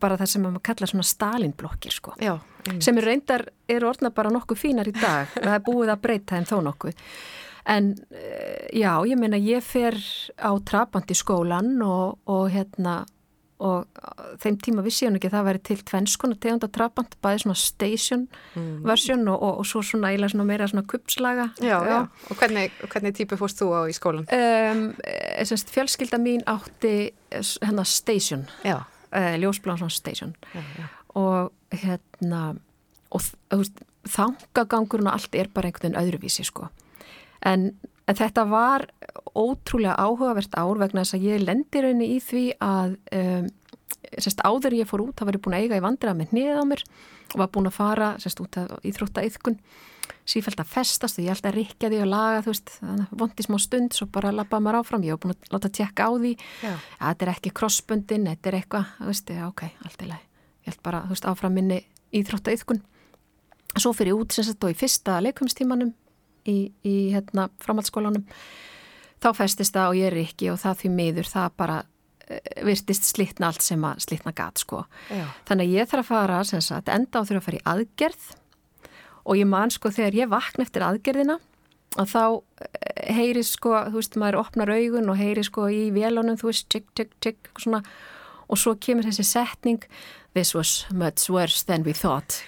[0.00, 2.14] bara það sem maður kalla svona Stalinblokkir sko.
[2.22, 2.36] Já.
[2.84, 5.32] Sem er reyndar, er orðna bara nokkuð fínar í dag.
[5.34, 7.08] það er búið að breyta en þó nokkuð.
[7.64, 9.96] En eh, já, ég menna ég fer
[10.36, 13.04] á trapandi skólan og, og hérna
[13.64, 13.86] og
[14.42, 18.24] þeim tíma vissi hann ekki að það væri til tvennskona tegunda trapant, bæði svona station
[18.58, 18.82] mm.
[18.84, 22.74] versjón og, og, og svo svona eiginlega svona meira svona kupslaga Já, já, og hvernig,
[22.90, 24.26] hvernig típu fórst þú á í skólan?
[24.26, 24.84] Um,
[25.46, 28.44] semst, fjölskylda mín átti hérna station.
[28.66, 30.34] Uh, ljósblán svona station.
[30.52, 30.86] Já, já.
[31.14, 32.56] og hérna
[33.14, 33.22] og
[34.10, 36.68] þangagangurinn og allt er bara einhvern veginn öðruvísi sko
[37.44, 37.70] en,
[38.08, 38.88] en þetta var
[39.34, 43.48] ótrúlega áhugavert ár vegna þess að ég lendir raunni í því að um,
[44.18, 46.60] sérst, áður ég fór út, það var ég búin að eiga í vandra með nýðið
[46.60, 46.84] á mér
[47.32, 49.58] og var búin að fara sérst, út af íþróttaiðkun.
[50.28, 52.72] Sífælt að festast og ég held að rikja því og laga þú veist,
[53.10, 56.08] vondi smá stund svo bara lappaði maður áfram, ég var búin að láta að tjekka
[56.08, 56.32] á því.
[56.64, 60.26] Ja, þetta er ekki krossbundin þetta er eitthvað, þú veist, já, ok, allt í lagi.
[60.64, 61.80] Ég held bara, þú veist, áfram minni
[62.20, 62.82] íþróttaiðkun.
[63.74, 65.92] Svo fyrir út sem sagt og í fyrsta leikumstímanum
[66.50, 68.24] í, í hérna, framhaldsskólanum
[69.22, 73.08] þá festist það og ég er ekki og það því miður það bara uh, virtist
[73.08, 74.84] slitna allt sem að slitna gat sko.
[75.08, 75.26] Já.
[75.48, 78.30] Þannig að ég þarf að fara sagt, enda á þurfa að fara í aðgerð
[79.24, 81.38] og ég man sko þegar ég vakna eftir aðgerðina
[82.00, 82.24] að þá
[82.66, 86.66] eh, heyri sko, þú veist, maður opnar augun og heyri sko í vélunum, þú veist,
[86.72, 87.80] tjekk, tjekk, tjekk svona
[88.44, 89.86] og svo kemur þessi setning
[90.34, 92.42] This was much worse than we thought.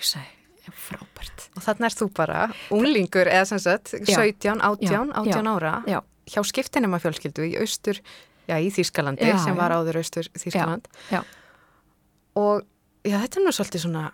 [0.75, 1.47] Frábært.
[1.57, 2.43] Og þannig er þú bara
[2.75, 5.79] unglingur eða sem sagt 17, 18, 18 ára.
[5.87, 8.01] Já hjá skiptinema fjölskyldu í austur,
[8.47, 10.89] já í Þýskalandi já, sem var áður austur Þýskaland
[12.37, 12.67] og
[13.07, 14.09] já þetta er nú svolítið svona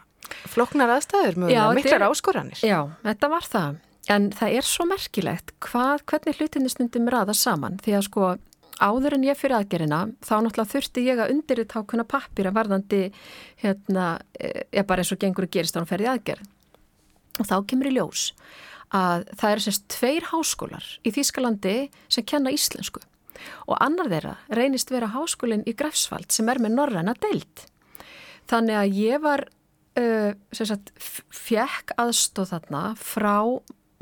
[0.53, 2.61] floknar aðstæður mjög miklar áskoranir.
[2.65, 3.81] Já, þetta var það
[4.13, 8.31] en það er svo merkilegt hvað, hvernig hlutinni stundum ræða saman því að sko
[8.83, 13.03] áður en ég fyrir aðgerina þá náttúrulega þurfti ég að undirrið tákuna pappir að varðandi
[13.63, 14.09] hérna,
[14.43, 16.51] ég e, bara eins og gengur að gerist á hann ferði aðgerð
[17.41, 18.27] og þá kemur í ljós
[18.93, 21.77] að það er sérst tveir háskólar í Þýskalandi
[22.13, 23.01] sem kenna íslensku
[23.67, 27.67] og annar þeirra reynist vera háskólinn í Grefsvald sem er með norræna deilt.
[28.51, 29.45] Þannig að ég var,
[29.99, 30.93] uh, sagt,
[31.33, 33.37] fjekk aðstóð þarna frá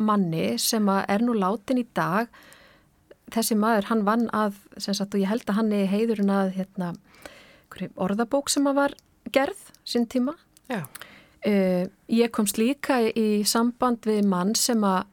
[0.00, 2.30] manni sem er nú látin í dag.
[3.30, 6.52] Þessi maður, hann vann að, sem sagt, og ég held að hann er heiðurinn að,
[6.58, 6.92] hérna,
[7.94, 8.96] orðabók sem að var
[9.30, 10.34] gerð sín tíma.
[10.70, 10.82] Já.
[11.40, 15.06] Uh, ég komst líka í samband við mann sem að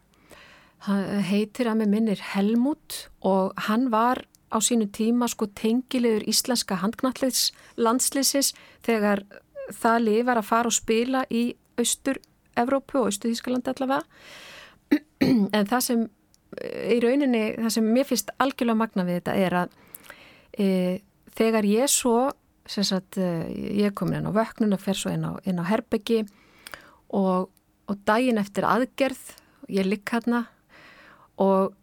[1.27, 4.21] heitir að með minnir Helmut og hann var
[4.53, 8.53] á sínu tíma sko tengilegur íslenska handknalliðs landslýsis
[8.85, 9.25] þegar
[9.75, 14.03] það lifar að fara og spila í Austur-Evrópu og Austur-Þískalandi allavega
[15.57, 16.05] en það sem
[16.57, 19.77] í rauninni, það sem mér finnst algjörlega magna við þetta er að
[20.57, 20.67] e,
[21.37, 22.17] þegar ég svo
[22.67, 23.47] sem sagt, e,
[23.79, 26.23] ég kom inn á vöknun og fer svo inn á, inn á Herbeggi
[27.15, 27.49] og,
[27.87, 29.21] og daginn eftir aðgerð,
[29.71, 30.45] ég likk hérna
[31.39, 31.75] og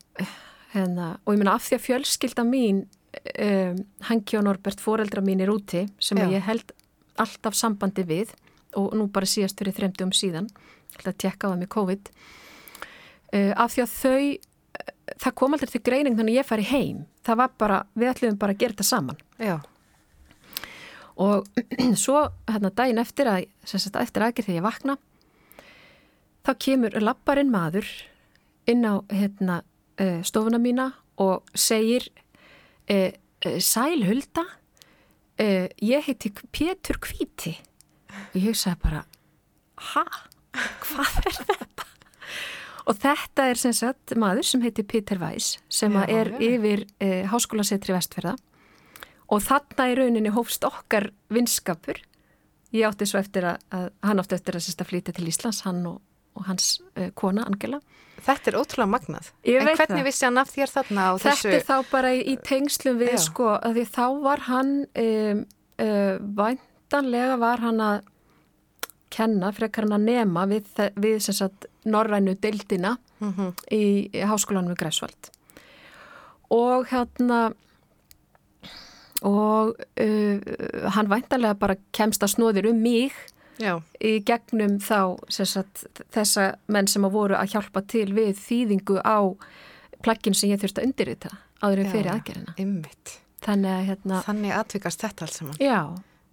[0.75, 5.43] hérna, og ég menna af því að fjölskylda mín um, Hanki og Norbert, foreldra mín
[5.45, 6.75] er úti sem ég held
[7.21, 8.35] alltaf sambandi við
[8.79, 10.49] og nú bara síðast fyrir þremdum síðan,
[10.97, 14.19] held að tjekka á það með COVID uh, af því að þau
[15.21, 17.05] það kom aldrei til greining þannig að ég fari heim.
[17.27, 19.21] Það var bara, við ætlum bara að gera þetta saman.
[19.39, 19.57] Já.
[21.25, 21.49] Og
[22.05, 24.99] svo hérna daginn eftir að, sagt, eftir aðgerð þegar ég vakna
[26.45, 27.89] þá kemur lapparinn maður
[28.69, 29.63] inn á hérna,
[30.01, 30.91] uh, stofuna mína
[31.21, 32.09] og segir
[32.91, 34.47] uh, uh, Sælhulda
[35.35, 37.57] ég heiti Pétur Kvíti
[38.07, 39.01] og ég hugsaði bara
[39.91, 40.05] ha?
[40.85, 41.87] Hvað er þetta?
[42.85, 46.41] Og þetta er sem sagt maður sem heitir Peter Weiss sem já, er já.
[46.51, 46.87] yfir
[47.33, 48.35] háskólasetri vestferða
[49.33, 52.03] og þarna í rauninni hófst okkar vinskapur
[52.75, 56.03] ég átti svo eftir að, að hann átti eftir að flytja til Íslands hann og,
[56.37, 56.75] og hans
[57.17, 57.81] kona Angela
[58.25, 59.29] Þetta er ótrúlega magnað.
[59.45, 60.07] En hvernig það.
[60.07, 61.51] vissi hann af þér þarna á þessu?
[61.51, 63.21] Þetta er þá bara í, í tengslum við Já.
[63.27, 64.73] sko að því þá var hann
[65.05, 65.43] um,
[65.85, 68.11] uh, væntanlega var hann að
[69.15, 73.53] kenna frekar hann að nema við, við sagt norrænu deildina mm -hmm.
[73.71, 75.31] í, í háskólanum við Græsvald
[76.51, 77.53] og hérna
[79.25, 80.39] og uh,
[80.97, 83.13] hann væntanlega bara kemst að snóðir um mig
[83.59, 83.81] Já.
[84.03, 89.33] í gegnum þá sagt, þessa menn sem að voru að hjálpa til við þýðingu á
[90.03, 91.31] plaggin sem ég þurfti að undirrita
[91.63, 92.57] áður en fyrir aðgerina.
[93.45, 94.21] Þannig að hérna...
[94.25, 95.57] Þannig aðvikast þetta alls saman.
[95.61, 95.79] Já.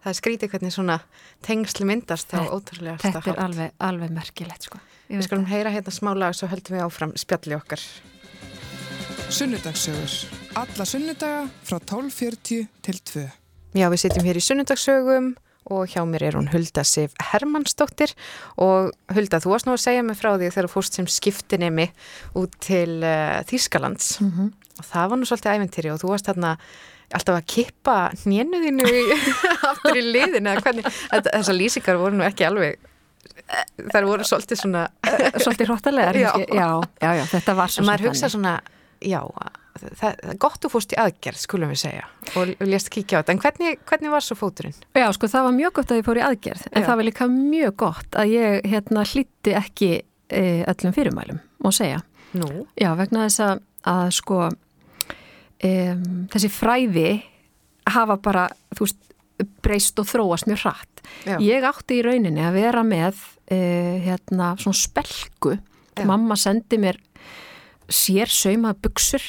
[0.01, 0.97] Það er skrítið hvernig svona
[1.45, 3.21] tengsli myndast á ótrúlega stafhátt.
[3.21, 4.79] Þetta er alveg, alveg merkilegt sko.
[5.11, 7.83] Við skulum heyra hérna smá lag svo höldum við áfram spjalli okkar.
[9.31, 10.15] Sunnudagssögur.
[10.59, 13.27] Alla sunnudaga frá 12.40 til 2.
[13.77, 15.31] Já, við sitjum hér í sunnudagssögum
[15.71, 18.15] og hjá mér er hún Hulda Sif Hermannsdóttir
[18.57, 21.87] og Hulda, þú varst nú að segja mig frá því þegar þú fórst sem skiptinemi
[22.41, 24.51] út til uh, Þýskalands mm -hmm.
[24.79, 26.57] og það var nú svolítið æventýri og þú varst þarna
[27.17, 28.87] alltaf að kippa hnénuðinu
[29.71, 30.89] aftur í liðin eða hvernig,
[31.27, 32.79] þessar lýsingar voru nú ekki alveg
[33.91, 34.83] þar voru svolítið svona
[35.37, 36.29] svolítið hróttalegar já.
[36.47, 36.69] Já,
[37.01, 38.53] já, já, þetta var svo maður hugsa svona,
[39.03, 39.19] já
[39.81, 42.07] það, það er gott að fórst í aðgerð, skulum við segja
[42.39, 44.77] og lést kíkja á þetta, en hvernig, hvernig var svo fóturinn?
[44.97, 47.27] Já, sko það var mjög gott að ég fór í aðgerð, en það var líka
[47.31, 52.65] mjög gott að ég hérna hlýtti ekki e, öllum fyrirmælum, má segja Nú?
[52.79, 54.43] Já, vegna þess að, að sko
[55.61, 55.95] e,
[56.33, 57.09] þessi fræði
[57.91, 59.11] hafa bara, þú veist
[59.65, 61.35] breyst og þróast mjög hratt Já.
[61.41, 63.59] ég átti í rauninni að vera með e,
[64.05, 66.05] hérna svona spelgu Já.
[66.07, 66.99] mamma sendi mér
[67.91, 69.25] sér saumað buksur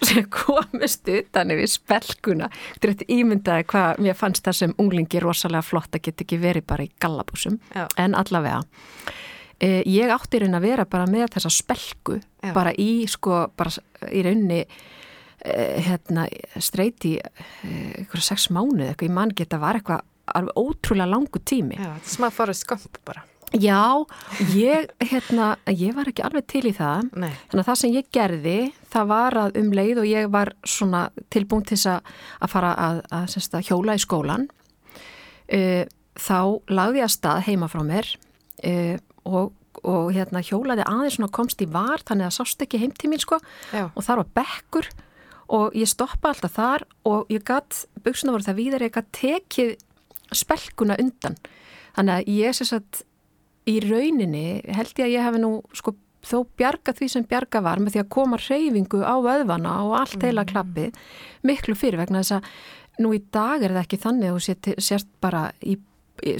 [0.00, 5.22] sem komist utan yfir spelguna þetta er þetta ímyndaði hvað mér fannst það sem unglingi
[5.22, 7.84] rosalega flott að geta ekki verið bara í gallabúsum Já.
[8.00, 8.62] en allavega
[9.60, 12.20] eh, ég átti raun að vera bara með þessa spelgu
[12.56, 13.76] bara í sko bara
[14.08, 14.80] í raunni eh,
[15.40, 16.26] hérna
[16.60, 21.78] streyti eh, eitthvað sex mánuð eitthvað, ég man geta var eitthvað alveg ótrúlega langu tími.
[21.80, 23.24] Já, þetta smá farið skamp bara.
[23.50, 24.06] Já,
[24.54, 27.32] ég, hérna, ég var ekki alveg til í það, Nei.
[27.50, 28.58] þannig að það sem ég gerði,
[28.92, 31.00] það var að um leið og ég var svona
[31.34, 34.46] tilbúin til að fara að, að, að, hjóla í skólan,
[35.58, 35.82] uh,
[36.14, 36.38] þá
[36.70, 38.12] lagði ég að stað heima frá mér
[38.70, 39.50] uh, og,
[39.82, 43.42] og hérna, hjólaði aðeins svona komst í var, þannig að sást ekki heimtíminn sko.
[43.74, 43.88] Já.
[43.88, 44.92] og þar var bekkur
[45.50, 49.72] og ég stoppa alltaf þar og ég gatt, buksuna voru það víðar, ég gatt tekið
[50.36, 51.36] spelkuna undan,
[51.96, 53.02] þannig að ég sér satt
[53.68, 55.94] í rauninni held ég að ég hef nú sko
[56.26, 60.20] þó bjarga því sem bjarga var með því að koma reyfingu á öðvana og allt
[60.20, 60.50] heila mm.
[60.52, 60.98] klappið
[61.48, 65.08] miklu fyrir vegna þess að nú í dag er það ekki þannig að þú sért
[65.24, 65.78] bara í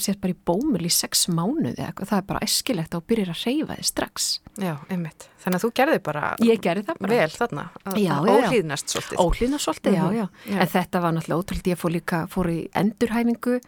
[0.00, 3.44] sér bara í bómul í sex mánuði eitthvað, það er bara eskilegt og byrjir að
[3.46, 4.28] reyfa þið strax.
[4.60, 5.28] Já, einmitt.
[5.40, 7.12] Þannig að þú gerði bara Ég gerði það bara.
[7.16, 8.48] vel þarna, að Já, að já, já.
[8.50, 9.20] óhlýðnast svolítið.
[9.24, 10.00] Óhlýðna svolítið, Mhm.
[10.00, 10.60] já, já, Já.
[10.60, 13.60] En þetta var náttúrulega ótrúlega, ég fór líka, fór í endurhæfingu.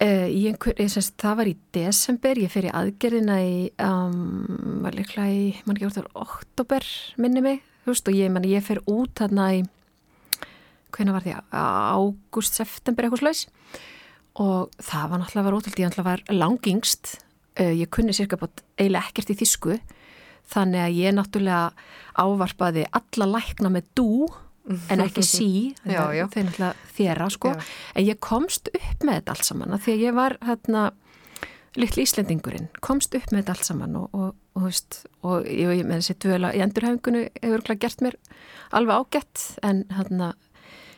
[0.00, 4.80] Uh, í einhver, ég semst, það var í desember, ég fer í aðgerðina í, um,
[4.82, 6.80] var líklega í, mann ekki orðið, oktober,
[7.18, 9.68] minni mig, þú veist, og ég, man, ég fer út þarna í,
[10.96, 13.46] hvernig var því, ágúst, september, eitthvað slags,
[14.40, 17.16] og það var náttúrulega var ótrúlega, ég náttúrulega var langingst,
[17.60, 19.80] uh, ég kunni cirka bát eiginlega ekkert í þýsku,
[20.50, 24.30] þannig að ég náttúrulega ávarpaði alla lækna með dú,
[24.92, 25.50] en ekki sí,
[25.84, 27.68] þau náttúrulega þéra, sko, Já.
[27.94, 30.90] en ég komst upp með þetta allt saman, af því að ég var hérna,
[31.78, 35.84] litli Íslendingurinn, komst upp með þetta allt saman og, og, og, veist, og ég, ég
[35.86, 38.16] með þessi dvöla í endurhæfingunni hefur gert mér
[38.74, 40.32] alveg ágætt en hérna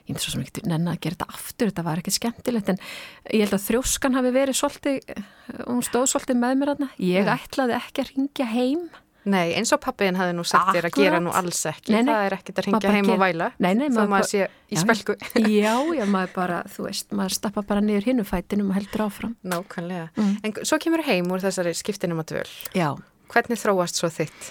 [0.02, 2.82] ég myndi svo sem ekki nenni að gera þetta aftur þetta var ekkert skemmtilegt en
[3.30, 5.22] ég held að þrjóskan hafi verið svolítið
[5.68, 7.34] hún stóð svolítið með mér þarna ég Já.
[7.38, 8.84] ætlaði ekki að ringja heim
[9.22, 11.92] Nei, eins og pappiðin hafði nú sagt þér að gera nú alls ekki.
[11.94, 12.10] Nei, nei.
[12.10, 13.46] Það er ekkit að ringja heim og væla.
[13.62, 14.80] Nei, nei, Þó maður sé í Já.
[14.82, 15.14] spelku.
[15.62, 19.36] já, já, maður bara, þú veist maður stappa bara niður hinnum fætinum og heldur áfram
[19.46, 20.08] Nákvæmlega.
[20.18, 20.32] Mm.
[20.42, 22.50] En svo kemur heim úr þessari skiptinum að dvöl.
[22.74, 22.88] já,
[23.30, 24.50] Hvernig þróast svo þitt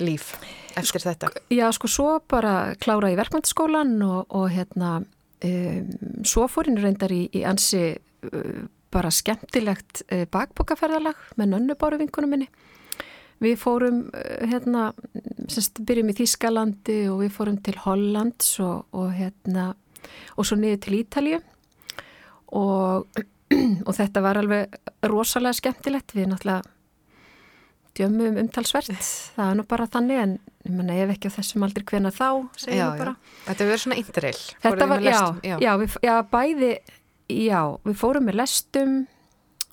[0.00, 0.32] líf
[0.78, 1.32] eftir þetta?
[1.52, 5.00] Já, sko, svo bara klára í verkmyndaskólan og, og hérna,
[5.44, 5.90] um,
[6.28, 12.36] svo fór henni reyndar í, í ansi uh, bara skemmtilegt uh, bakbokaferðalag með nönnubáru vinkunum
[12.36, 12.50] minni.
[13.42, 14.04] Við fórum,
[14.46, 14.92] hérna,
[15.50, 19.72] semst, byrjum í Þískalandi og við fórum til Hollands og, og hérna,
[20.38, 21.40] og svo niður til Ítalju
[22.54, 23.18] og,
[23.88, 24.78] og þetta var alveg
[25.10, 26.14] rosalega skemmtilegt.
[26.14, 26.71] Við náttúrulega
[27.98, 28.90] djömmum umtalsvert,
[29.36, 32.28] það er nú bara þannig en ég menna ef ekki á þessum aldrei hvena þá,
[32.66, 33.14] Já, já.
[33.46, 34.40] Þetta verður svona interrail.
[34.62, 35.18] Þetta var, já,
[35.60, 35.72] já.
[35.82, 36.70] Við, já, bæði,
[37.32, 38.94] já, við fórum með lestum,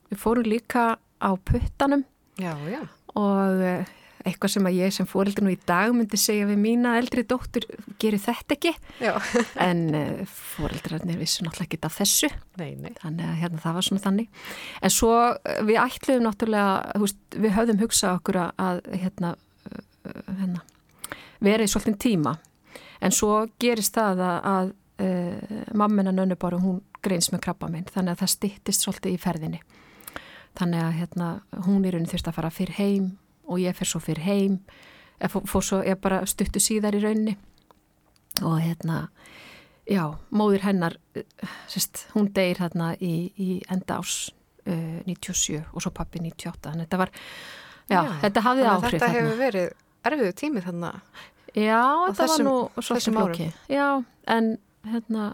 [0.10, 2.04] við fórum líka á puttanum
[2.40, 2.82] Já, já.
[3.20, 3.86] og eh,
[4.28, 7.66] eitthvað sem að ég sem fóreldri nú í dag myndi segja við mína eldri dóttur,
[8.02, 9.14] gerir þetta ekki, Já.
[9.68, 10.24] en uh,
[10.56, 12.30] fóreldrarnir vissu náttúrulega ekki af þessu.
[12.60, 12.92] Nei, nei.
[13.00, 14.42] Þannig að hérna, það var svona þannig.
[14.84, 19.32] En svo eh, við ætluðum náttúrulega, veist, við höfðum hugsað okkur að- hérna,
[19.70, 20.66] uh, hérna,
[21.40, 22.36] vera í svolítinn tíma.
[23.00, 24.74] En svo gerist það að, að
[25.06, 27.88] uh, mammina nönnubáru, hún greins með krabba minn.
[27.88, 29.64] Þannig að það styttist svolítið í ferðinni.
[30.60, 31.32] Þannig að hérna,
[31.70, 33.10] hún í rauninni þurfti að fara fyrir heim
[33.50, 34.60] og ég fer svo fyrir heim.
[35.20, 37.36] Ég fór, svo, ég bara stuttu síðar í rauninni.
[38.46, 39.10] Og hérna,
[39.90, 41.26] já, móðir hennar eh,
[41.68, 44.30] sérst, hún deyr hérna í, í enda ás
[44.70, 47.12] uh, 97 og svo pappi 98 þannig að þetta var,
[47.90, 49.20] já, þetta hafði Þannig að áhrif Þetta þarna.
[49.20, 49.70] hefur verið
[50.10, 51.02] erfiðu tími þannig.
[51.58, 53.54] Já, þetta var nú þessum árum.
[53.74, 53.88] Já,
[54.38, 54.50] en
[54.94, 55.28] hérna,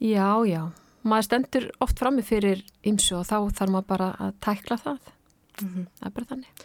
[0.00, 0.62] já, já,
[1.02, 5.12] maður stendur oft frammi fyrir ymsu og þá þarf maður bara að tækla það.
[5.62, 5.86] Mhm.
[6.00, 6.64] Það er bara þannig.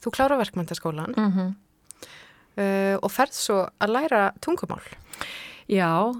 [0.00, 1.54] Þú klára verkmyndaskólan Mm -hmm.
[2.56, 4.82] uh, og ferð svo að læra tungumál.
[5.68, 6.12] Já,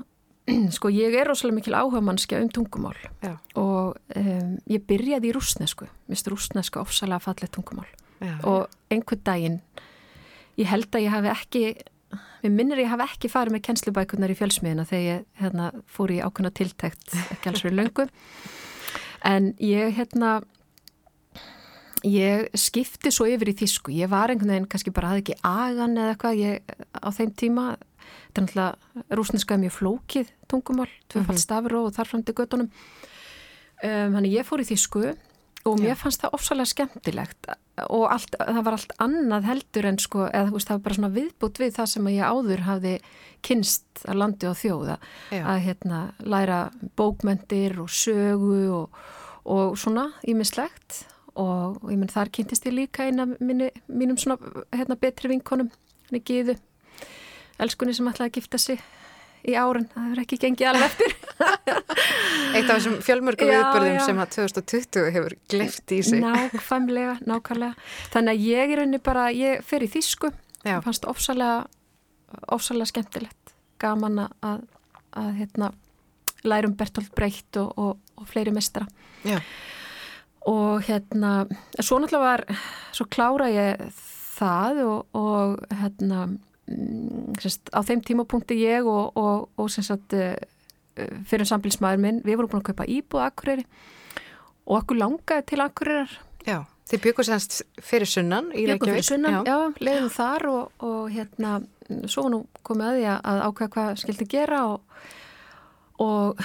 [0.77, 3.37] sko ég er rosalega mikil áhuga mannskja um tungumál Já.
[3.55, 7.89] og um, ég byrjaði í rúsnesku, mist rúsneska ofsalega fallið tungumál
[8.21, 8.35] Já.
[8.45, 9.61] og einhvern daginn,
[10.59, 11.65] ég held að ég hafi ekki,
[12.43, 16.21] við minnir ég hafi ekki farið með kennslubækunar í fjölsmiðina þegar ég hérna, fór í
[16.21, 18.09] ákveðna tiltækt ekki alls fyrir löngu
[19.33, 20.41] en ég hérna
[22.05, 25.97] ég skipti svo yfir í þýsku ég var einhvern veginn, kannski bara hafði ekki agan
[25.99, 26.61] eða eitthvað, ég
[26.97, 27.65] á þeim tíma
[28.31, 31.75] þetta er náttúrulega rúsneska er mjög flókið tungumál, tvöfald Mhm.
[31.85, 32.71] og þar fram til göttunum
[33.83, 35.03] um, þannig ég fór í þýsku
[35.69, 35.99] og mér Já.
[36.01, 37.51] fannst það ofsalega skemmtilegt
[37.91, 41.13] og allt, það var allt annað heldur en sko, eða veist, það var bara svona
[41.15, 42.95] viðbútt við það sem ég áður hafði
[43.45, 44.97] kynst að landi og þjóða
[45.33, 45.43] Já.
[45.45, 46.59] að hérna læra
[46.97, 48.91] bókmentir og sögu og,
[49.45, 54.39] og svona ímislegt og, og ég menn þar kynntist ég líka eina minni, mínum svona
[54.75, 55.71] hérna betri vinkonum,
[56.09, 56.57] henni Gíðu
[57.61, 58.81] elskunni sem ætlaði að gifta sig
[59.41, 61.15] í árun, það hefur ekki gengið alveg eftir.
[62.57, 66.25] Eitt af þessum fjölmörgum viðbörðum sem að 2020 hefur gleyft í sig.
[66.25, 67.89] nákvæmlega, nákvæmlega.
[68.13, 69.91] Þannig að ég er henni bara, ég fer í
[70.61, 70.75] Já.
[70.77, 71.63] Mér fannst ofsalega
[72.53, 73.55] ofsalega skemmtilegt.
[73.81, 74.59] Gaman að, að,
[75.17, 75.71] að hérna,
[76.45, 78.87] lærum Bertolt Brecht og, og, og fleiri mestara
[79.25, 79.41] Já.
[80.49, 81.33] Og hérna
[81.81, 82.45] svo náttúrulega var,
[82.97, 83.83] svo klára ég
[84.41, 90.37] það og, og hérna mm, sérst, á þeim tímapunkti ég og, og, og sagt eh,
[91.29, 93.67] fyrir sambilsmaður minn, við vorum búin að kaupa íbúð Akureyri
[94.67, 96.65] og okkur langaði til Akureyrar Já.
[96.91, 98.89] Þið byggur semst fyrir sunnan í Reykjavík.
[98.89, 99.53] fyrir sunnan, Já.
[99.53, 101.53] já, leiðum þar og, og hérna,
[102.11, 105.05] svo nú komið að því að ákveða hvað skildi gera og,
[106.03, 106.43] og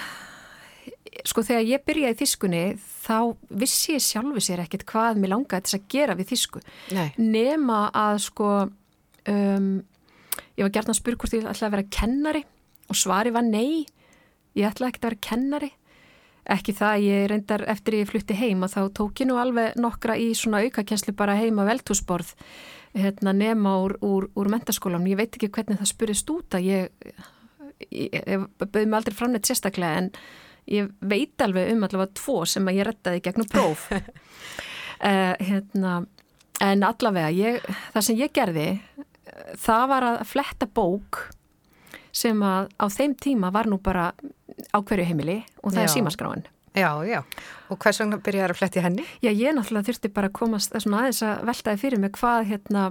[1.27, 3.17] sko þegar ég byrjaði í þýskunni þá
[3.61, 6.61] vissi ég sjálfu sér ekkert hvað mér langaði þess að gera við þýsku.
[6.95, 7.07] Nei.
[7.21, 9.71] nema að sko um,
[10.57, 12.43] ég var gert að spyrja hvort ég ætlaði að vera kennari
[12.89, 13.85] og svari var nei
[14.55, 15.71] ég ætlaði ekki að vera kennari.
[16.45, 20.13] Ekki það ég reyndar eftir ég flutti heim og þá tók ég nú alveg nokkra
[20.21, 22.35] í svona aukakenslu bara heima veltúsborð
[22.95, 27.15] hérna, nema úr, úr, úr mentaskólan ég veit ekki hvernig það spurist út að ég,
[27.89, 30.11] ég, ég bauði mig aldrei fram neitt sérstaklega en
[30.71, 34.01] ég veit alveg um allavega tvo sem að ég rettaði gegnum próf uh,
[35.49, 35.99] hérna,
[36.63, 38.67] en allavega ég, það sem ég gerði
[39.61, 41.27] það var að fletta bók
[42.15, 44.11] sem að á þeim tíma var nú bara
[44.71, 45.87] á hverju heimili og það Já.
[45.87, 47.21] er símaskráin Já, já.
[47.71, 49.03] Og hvers vegna byrjaði að fletti henni?
[49.23, 52.81] Já, ég náttúrulega þurfti bara að komast aðeins að veltaði fyrir mig hvað hérna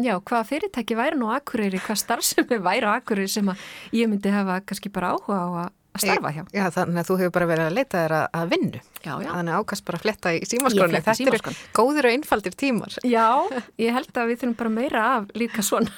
[0.00, 3.62] Já, hvað fyrirtæki væri nú Akureyri, hvað starfsemi væri Akureyri sem að
[3.94, 6.42] ég myndi hafa kannski bara áhuga á að að starfa hjá.
[6.54, 8.82] Já, þannig að þú hefur bara verið að leita þér að, að vinnu.
[9.00, 9.30] Já, já.
[9.30, 10.60] Þannig ákast bara að fletta í í
[11.00, 12.98] Þetta eru góðir og einfaldir tímar.
[13.06, 13.26] Já,
[13.84, 15.90] ég held að við þurfum bara meira af líka svona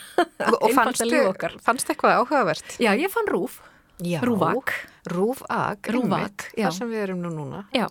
[0.63, 1.21] Og, fannstu,
[1.67, 2.79] fannstu eitthvað áhugavert?
[2.83, 3.61] Já, ég fann rúf,
[4.03, 4.19] Já.
[4.25, 4.73] Rúvak,
[5.93, 6.67] einmitt, já.
[6.67, 7.65] þar sem við erum nú núna.
[7.75, 7.87] Já,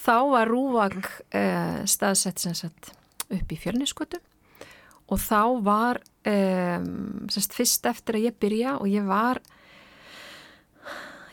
[0.00, 2.92] þá var rúvak uh, staðsett sem sagt
[3.30, 4.18] upp í fjörniskutu
[5.10, 9.42] og þá var um, semst fyrst eftir að ég byrja og ég var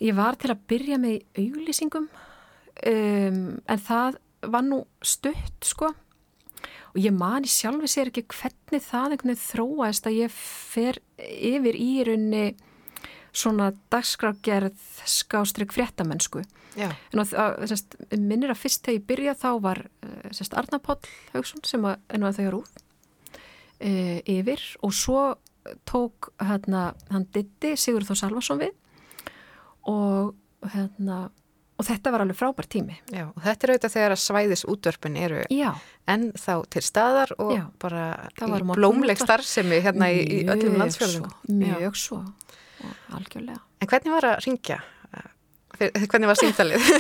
[0.04, 5.94] ég var til að byrja með í auglýsingum um, en það var nú stutt sko.
[6.94, 11.78] Og ég mani sjálfi sér ekki hvernig það einhvern veginn þróaðist að ég fer yfir
[11.78, 12.46] í raunni
[13.38, 16.42] svona dagskrágerð skástrygg fréttamennsku.
[16.78, 16.92] Já.
[17.14, 19.80] en að, að, sest, minnir að fyrst þegar ég byrja þá var
[20.36, 21.00] sest, Arna Páll
[21.34, 24.66] Haugsson sem að, en að þau rúð uh, yfir.
[24.86, 25.24] Og svo
[25.90, 28.76] tók hérna, hann Ditti Sigurð Þór Salvarsson við
[29.88, 31.28] og hérna
[31.78, 35.18] og þetta var alveg frábær tími Já, og þetta er auðvitað þegar að svæðis útvörpun
[35.22, 35.70] eru Já,
[36.10, 37.64] enn þá til staðar og Já.
[37.80, 38.06] bara
[38.74, 41.28] blómleg starfsemi hérna í, í öllum Mjög landsfjörðum.
[41.30, 42.22] svo, Mjög svo,
[42.82, 44.80] og algjörlega En hvernig var að ringja?
[45.78, 46.88] Hvernig var símtalið?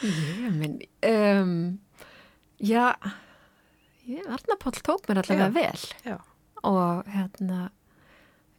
[0.00, 1.50] Ég minn, um,
[2.56, 2.94] já,
[4.08, 5.52] ég, Arna Páll tók mér allavega Já.
[5.52, 6.16] vel Já.
[6.64, 7.58] og hérna,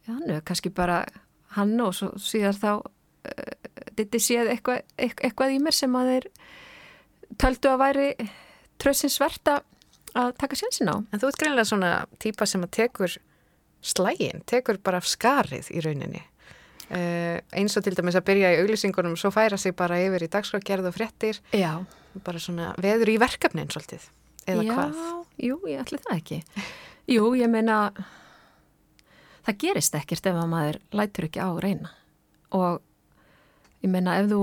[0.06, 1.00] já, hann er kannski bara
[1.56, 2.72] hann og svo síðar þá
[3.96, 6.28] þetta séð eitthvað, eitthvað, í mér sem að þeir
[7.42, 8.08] töldu að væri
[8.82, 9.60] tröðsins verta
[10.18, 10.96] að taka sjansin á.
[11.00, 13.16] En þú ert greinlega svona típa sem að tekur
[13.82, 16.22] slægin, tekur bara af skarið í rauninni.
[16.92, 20.28] Uh, eins og til dæmis að byrja í auglýsingunum svo færa sig bara yfir í
[20.28, 21.78] dagskrágerð og fréttir Já,
[22.26, 24.04] bara svona veður í verkefnin svolítið,
[24.44, 24.98] eða já, hvað
[25.40, 26.38] jú, ég ætli það ekki.
[27.14, 27.78] Jú, ég meina,
[29.46, 31.92] það gerist ekkert ef að maður lætur ekki á að reyna.
[32.52, 32.80] Og
[33.82, 34.42] ég meina ef þú,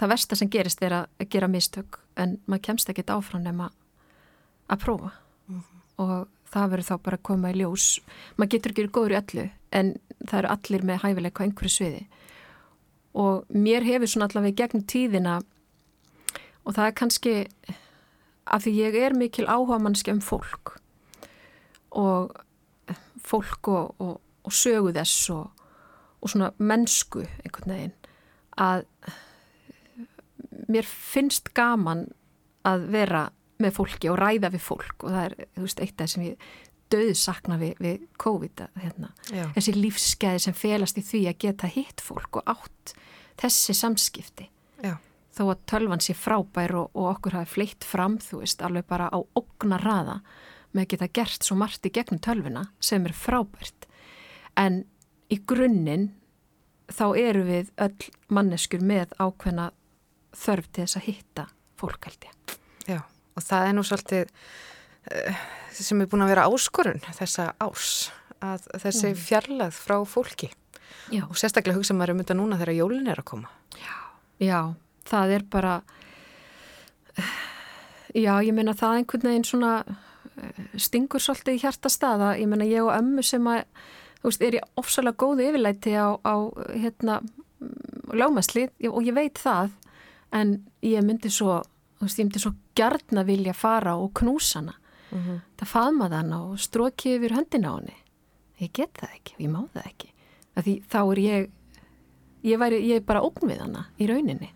[0.00, 3.70] það versta sem gerist er að gera mistök en maður kemst ekkert áfram nema
[4.70, 5.12] að prófa.
[6.00, 6.14] Og
[6.50, 7.88] það verður þá bara að koma í ljós.
[8.36, 9.46] Maður getur ekki góður í öllu
[9.76, 9.92] en
[10.24, 12.02] það eru allir með hæfileika á einhverju sviði.
[13.20, 15.40] Og mér hefur svona allavega gegnum tíðina
[16.64, 17.34] og það er kannski
[18.50, 20.76] af því ég er mikil áhuga mannski um fólk.
[21.90, 22.30] Og
[23.26, 25.66] fólk og, og, og sögu þess og,
[26.20, 27.98] og svona mennsku einhvern veginn
[28.60, 28.86] að
[30.70, 32.08] mér finnst gaman
[32.68, 33.28] að vera
[33.60, 35.04] með fólki og ræða við fólk.
[35.04, 36.50] Og það er, þú veist, eitt af það sem ég
[36.90, 39.12] döðu sakna við, við COVID hérna,
[39.54, 42.94] þessi lífsgæði sem felast í því að geta hitt fólk og átt
[43.40, 44.48] þessi samskipti.
[44.80, 44.96] Já.
[45.36, 49.10] þó að tölvan sé frábær og, og okkur hafi fleitt fram, þú veist, alveg bara
[49.12, 50.16] á ógna raða
[50.72, 53.86] með að geta gert svo margt í gegnum tölvuna sem er frábært.
[54.58, 54.84] En
[55.30, 56.10] í grunninn
[56.90, 59.70] þá eru við öll manneskur með ákveðna
[60.36, 61.46] þörf til þess að hitta
[61.80, 62.56] fólk held ég.
[62.90, 63.00] Já,
[63.36, 64.32] og það er nú svolítið
[65.10, 65.42] uh,
[65.74, 68.10] sem er búin að vera áskorun þessa ás,
[68.42, 70.50] að þessi fjarlæð frá fólki
[71.10, 71.24] Já.
[71.26, 73.50] og sérstaklega hugsa maður um þetta núna þegar jólin er að koma.
[74.40, 74.60] Já,
[75.08, 75.74] það er bara,
[78.16, 80.06] já, ég meina það einhvern veginn svona eh,
[80.78, 82.34] stingur svolítið í hjarta staða.
[82.40, 83.64] Ég meina ég og ömmu sem að,
[84.20, 86.34] þú veist, er ég ofsalega góðu yfirleiti á, á
[86.74, 87.20] hérna,
[88.16, 89.74] lámasli og ég veit það,
[90.36, 91.60] en ég myndi svo,
[91.98, 94.76] þú veist, ég myndi svo gjarn að vilja fara og knúsa hana.
[95.10, 95.40] Mm -hmm.
[95.58, 97.96] Það faðma hana og stróki yfir höndina á henni.
[98.60, 100.08] Ég get það ekki ég má það ekki.
[100.60, 101.50] Því þá er ég,
[102.42, 104.50] ég, væri, ég er bara ógn við hana í rauninni.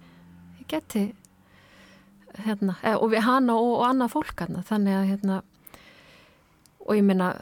[0.61, 1.15] Ég geti,
[2.45, 4.63] hérna, eh, og við hana og, og annað fólk hana.
[4.63, 5.43] Þannig að, hérna,
[6.85, 7.33] og ég meina,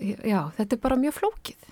[0.00, 1.68] já, þetta er bara mjög flókið.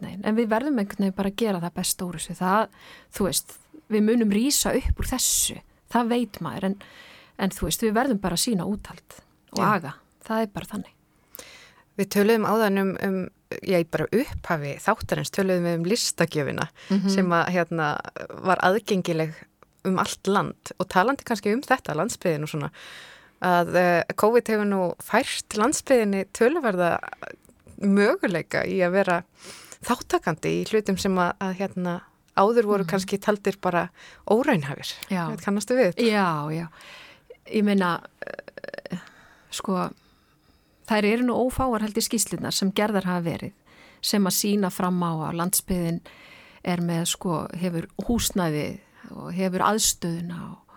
[0.00, 2.36] En við verðum einhvern veginn bara að gera það best úr þessu.
[2.38, 2.76] Það,
[3.16, 3.56] þú veist,
[3.90, 5.58] við munum rýsa upp úr þessu.
[5.90, 6.76] Það veit maður, en,
[7.42, 9.18] en þú veist, við verðum bara að sína úthald
[9.56, 9.66] og Já.
[9.74, 9.94] aga.
[10.26, 10.96] Það er bara þannig.
[11.98, 13.20] Við töluðum áðan um, um
[13.66, 16.66] já, bara upphafi þáttarins töluðum við um listagjöfina
[17.10, 17.88] sem að hérna
[18.46, 19.34] var aðgengileg
[19.88, 22.70] um allt land og talandi kannski um þetta landsbyðin og svona
[23.40, 26.96] að uh, COVID hefur nú fært landsbyðinni töluverða
[27.80, 29.18] möguleika í að vera
[29.86, 31.94] þáttakandi í hlutum sem að, að hérna
[32.40, 33.88] áður voru kannski taldir bara
[34.30, 34.92] óraunhafir.
[35.12, 35.24] Já.
[35.44, 35.94] Kannastu við?
[35.94, 36.10] þetta?
[36.10, 36.66] Já, já.
[37.50, 39.00] Ég meina, uh,
[39.54, 39.88] sko,
[40.90, 43.56] þær eru nú ófáar held í skýslunar sem gerðar hafa verið
[44.00, 46.00] sem að sína fram á að landsbyðin
[46.64, 48.68] er með, sko, hefur húsnæði
[49.10, 50.69] og hefur aðstöðuna og,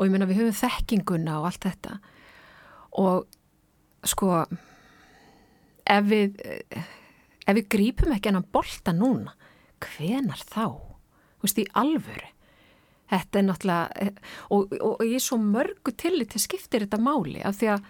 [0.00, 1.98] og ég meina við höfum þekkinguna og allt þetta
[3.00, 4.32] og sko
[5.84, 9.36] ef við ef við grípum ekki hennan bolta núna
[9.80, 10.76] hvenar þá?
[11.40, 12.28] Þú veist, í alvöru
[13.10, 14.10] Þetta er náttúrulega,
[14.54, 17.88] og, og, og ég er svo mörgu tillit til skiptir þetta máli af því að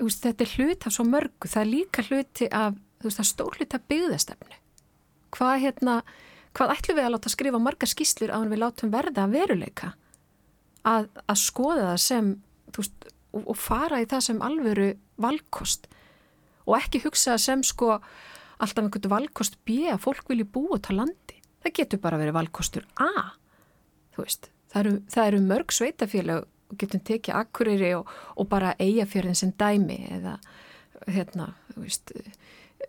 [0.00, 3.24] veist, þetta er hlut af svo mörgu, það er líka hluti af, þú veist, það
[3.24, 4.58] er stór hluti af byggðastefnu.
[5.36, 5.98] Hvað hérna,
[6.56, 9.92] hvað ætlum við að láta skrifa margar skýslur á en við látum verða að veruleika?
[10.86, 12.30] Að, að skoða það sem,
[12.76, 14.90] veist, og, og fara í það sem alvöru
[15.22, 15.88] valkost.
[16.66, 21.40] Og ekki hugsa sem sko alltaf einhvern valkost B að fólk vilji búa á landi.
[21.64, 23.34] Það getur bara verið valkostur A
[24.22, 29.38] veist, það eru, það eru mörg sveitafélag og getum tekið akkurýri og, og bara eigafjörðin
[29.38, 30.36] sem dæmi eða
[31.06, 32.12] hérna, þú veist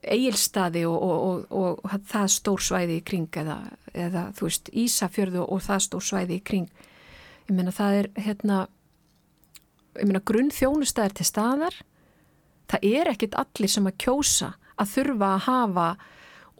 [0.01, 3.57] eigilstaði og, og, og, og það stór svæði í kring eða,
[3.93, 6.67] eða þú veist, Ísafjörðu og það stór svæði í kring
[7.47, 8.61] ég meina það er hérna
[9.97, 11.77] ég meina grunn þjónustæðir til staðar.
[12.67, 15.89] Það er ekkit allir sem að kjósa að þurfa að hafa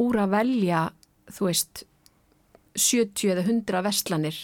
[0.02, 0.84] úr að velja
[1.34, 1.84] þú veist
[2.78, 4.38] 70 eða 100 verslanir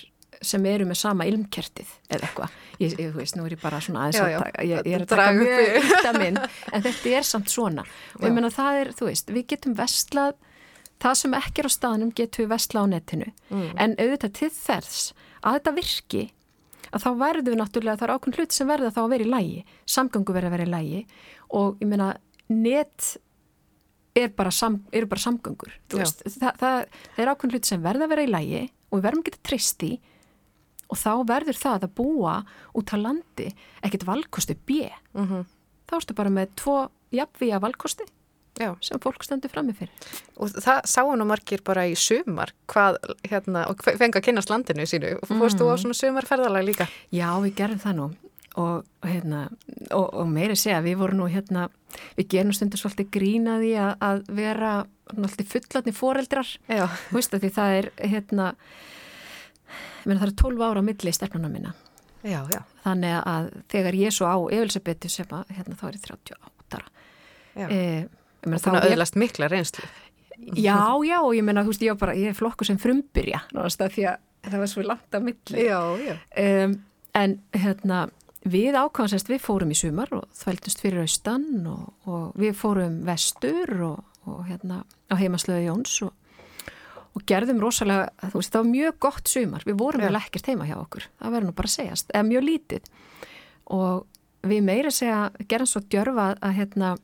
[0.44, 4.06] sem eru með sama ilmkertið eða eitthvað, ég, ég, veist, nú er ég bara svona
[4.06, 6.40] aðeins að taka, ég, ég er að taka mjög ykta minn,
[6.74, 7.86] en þetta er samt svona.
[8.18, 8.28] Og Já.
[8.28, 10.36] ég meina það er, þú veist, við getum vestlað,
[11.04, 13.30] það sem ekki er á staðnum getum við vestlað á netinu.
[13.54, 13.70] Mm.
[13.86, 15.14] en auðvitað til þess
[15.44, 16.24] að þetta virki
[16.94, 19.62] að þá verður náttúrulega, það er ákveðn hlut sem verða þá að vera í lægi,
[19.90, 21.04] samgöngu verða að vera í lægi
[21.60, 22.10] og ég meina
[22.54, 23.10] net
[24.14, 26.82] er bara, sam, eru bara samgöngur veist, það, það,
[27.16, 29.46] það er ákveðn hlut sem verða að vera í lægi og við verðum að geta
[29.50, 29.92] treyst í
[30.94, 32.36] og þá verður það að búa
[32.78, 33.48] út á landi
[33.82, 34.86] ekkert valkosti B.
[35.18, 35.46] Mm
[35.94, 36.78] þá ertu bara með tvo
[37.14, 38.08] jafnvíja valkosti
[38.60, 38.76] Já.
[38.86, 39.90] sem fólk stendur frammi fyrir
[40.38, 44.86] Og það sáu nú margir bara í sumar hvað, hérna, og fengi að kynast landinu
[44.90, 45.16] sínu.
[45.24, 46.88] Og fórst þú á svona sumarferðalag líka?
[47.10, 48.12] Já, við gerum það nú
[48.60, 49.48] og, hérna,
[49.92, 51.68] og, og meiri segja, við vorum nú hérna,
[52.18, 54.74] við gerum stundur svolítið grínaði að, að vera
[55.14, 58.50] svolítið fullatni foreldrar, að því það er hérna,
[60.06, 61.74] meina það er 12 ára milli stefnuna minna,
[62.22, 62.62] Já, já.
[62.86, 66.92] þannig að þegar ég svo á Evilsabetu sem að, hérna þá er ég 38 ára.
[67.54, 67.68] Já.
[68.44, 69.86] E, ég meina, Og búin þá að ég- mikla reynslu.
[70.60, 73.92] Já, já, og ég meina, þú veist, ég, bara, ég er flokku sem frumbyrja, náttúrulega
[73.94, 74.18] því að
[74.52, 75.68] það var svo langt á milli.
[75.68, 76.16] Já, já.
[76.66, 76.74] Um,
[77.16, 78.00] en hérna,
[78.44, 83.72] við ákvæmast, við fórum í sumar og þvældumst fyrir austan og, og við fórum vestur
[83.88, 86.12] og, og hérna á heimaslöðu Jóns og,
[87.14, 90.66] og gerðum rosalega, þú veist, það var mjög gott sumar, við vorum vel ekkert heima
[90.68, 92.92] hjá okkur, það verður nú bara að segjast, eða mjög lítið
[93.78, 94.06] og
[94.44, 96.98] við meira segja, gerðum svo djörfa að hérna,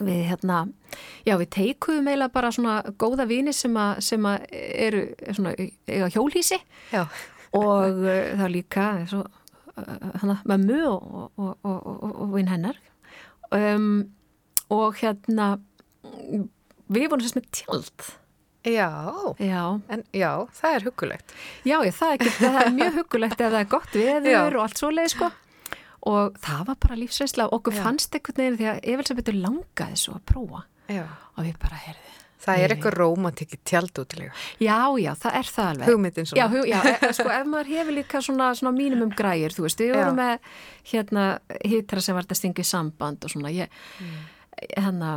[0.00, 0.58] við hérna,
[1.26, 5.54] já við teikuðum eiginlega bara svona góða vini sem að, sem að eru svona,
[5.88, 6.58] eiga hjólhísi
[6.92, 7.04] Já.
[7.56, 9.22] og uh, það líka svo,
[9.76, 11.06] uh, hana, mömmu og,
[11.38, 12.76] og, og, og, og vinn hennar
[13.54, 13.88] um,
[14.74, 15.52] og hérna
[16.90, 18.08] við vorum sérst með tjald
[18.66, 18.90] Já.
[19.38, 19.62] já,
[19.94, 21.32] En já, það er huggulegt.
[21.62, 24.40] já, já það, er það er mjög huggulegt ef það er gott veður Já.
[24.50, 25.28] og allt svoleið sko
[26.06, 27.82] og það var bara lífsreysla og okkur Já.
[27.86, 31.04] fannst einhvern veginn því að Evilsabetur langaði svo að prófa Já.
[31.36, 32.12] og við bara heyrði
[32.46, 34.32] Það er eitthvað rómantik í tjaldútilega.
[34.62, 36.38] já, já, það er það alveg Hugmyndin svona.
[36.38, 39.82] Já, hug, já e, sko, ef maður hefur líka svona, svona mínumum græjur, þú veist,
[39.82, 39.96] við Já.
[39.98, 40.46] vorum með
[40.92, 41.24] hérna
[41.64, 43.72] hitra sem var þetta stingu í samband og svona, ég,
[44.76, 45.10] hérna,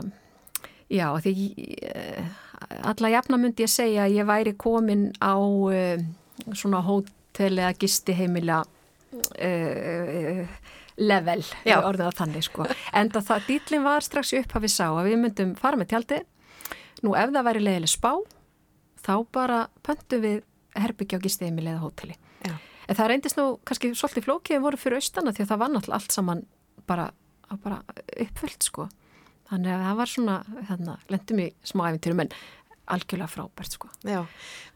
[0.90, 2.34] já, því ég,
[2.82, 6.02] alla jafna myndi ég segja að ég væri komin á uh,
[6.56, 8.64] svona hótel eða gisti heimila
[9.14, 10.42] uh,
[11.00, 12.68] level, orðið að þannig, sko.
[12.95, 16.20] En það, dýtlinn var strax upp að við sá að við myndum fara með tjaldi,
[17.06, 18.12] nú ef það væri leiðileg spá,
[19.00, 20.41] þá bara pöntum við
[20.78, 22.16] herbyggja á gistiðimili eða hóteli.
[22.45, 22.54] Já.
[22.89, 26.00] En það reyndist nú kannski svolítið flókið voru fyrir austana því að það var náttúrulega
[26.00, 26.45] allt saman
[26.89, 27.10] bara,
[27.64, 27.82] bara
[28.26, 28.88] uppfullt sko.
[29.50, 30.38] Þannig að það var svona,
[30.70, 32.34] hérna, lendum í smá æfintýrum en
[32.94, 33.90] algjörlega frábært sko.
[34.08, 34.24] Já,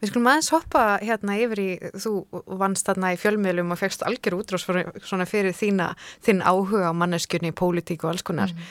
[0.00, 1.68] við skulum aðeins hoppa hérna yfir í,
[2.00, 2.14] þú
[2.60, 5.92] vannst þarna í fjölmiðlum og fegst algjör útrás svona fyrir þína,
[6.24, 8.54] þinn áhuga á manneskjörni, pólitík og alls konar.
[8.54, 8.70] Mm.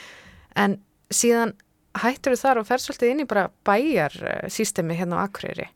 [0.64, 0.78] En
[1.12, 1.54] síðan
[2.02, 5.68] hættur þar og fer svolítið inn í bara bæjarsýstemi hérna á Akureyri.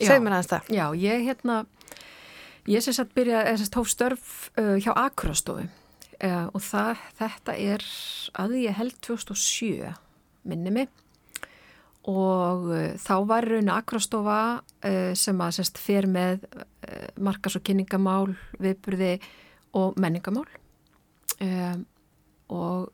[0.00, 0.70] Segð mér aðeins það.
[0.72, 1.58] Já, ég hérna,
[2.70, 7.04] ég sem sagt byrja, eða sem sagt tóf störf uh, hjá Akureyrastofu uh, og það,
[7.20, 7.84] þetta er
[8.40, 9.92] að ég held 2007
[10.48, 10.88] minni mig
[12.08, 17.64] og uh, þá var raun Akureyrastofa uh, sem að semst fer með uh, markas- og
[17.66, 18.32] kynningamál,
[18.62, 19.18] viðburði
[19.76, 20.48] og menningamál
[21.40, 21.84] um,
[22.50, 22.90] og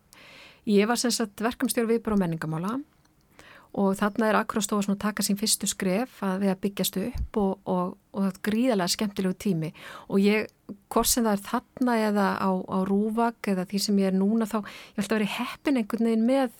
[0.68, 2.74] ég var verkamstjóru viðburð og menningamála
[3.76, 7.38] og þarna er Akrostofa svona að taka sín fyrstu skref að við að byggjast upp
[7.42, 9.72] og, og, og það er gríðarlega skemmtilegu tími.
[10.08, 10.46] Og ég,
[10.92, 14.48] hvort sem það er þarna eða á, á rúvak eða því sem ég er núna
[14.48, 16.56] þá, ég held að vera heppin einhvern veginn með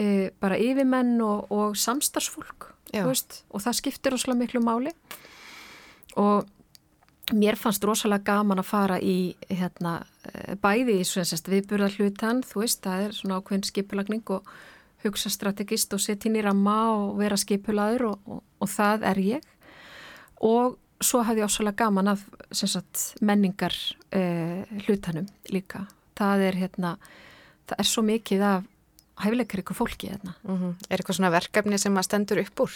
[0.00, 4.90] e, bara yfirmenn og, og samstagsfólk og það skiptir rosalega miklu máli.
[6.18, 6.48] Og
[7.30, 11.06] mér fannst rosalega gaman að fara í hérna, e, bæði í
[11.52, 14.50] viðburðar hlutan, þú veist, það er svona ákveðin skipulagning og
[15.04, 19.22] hugsa strategist og setja inn í ramma og vera skipulaður og, og, og það er
[19.24, 19.48] ég.
[20.44, 23.76] Og svo hafði ég ásvöla gaman af sagt, menningar
[24.12, 25.86] eh, hlutanum líka.
[26.18, 26.96] Það er hérna
[27.70, 28.68] það er svo mikið af
[29.24, 30.34] hæfileikar ykkur fólki hérna.
[30.42, 30.74] Mm -hmm.
[30.90, 32.72] Er eitthvað svona verkefni sem að stendur upp úr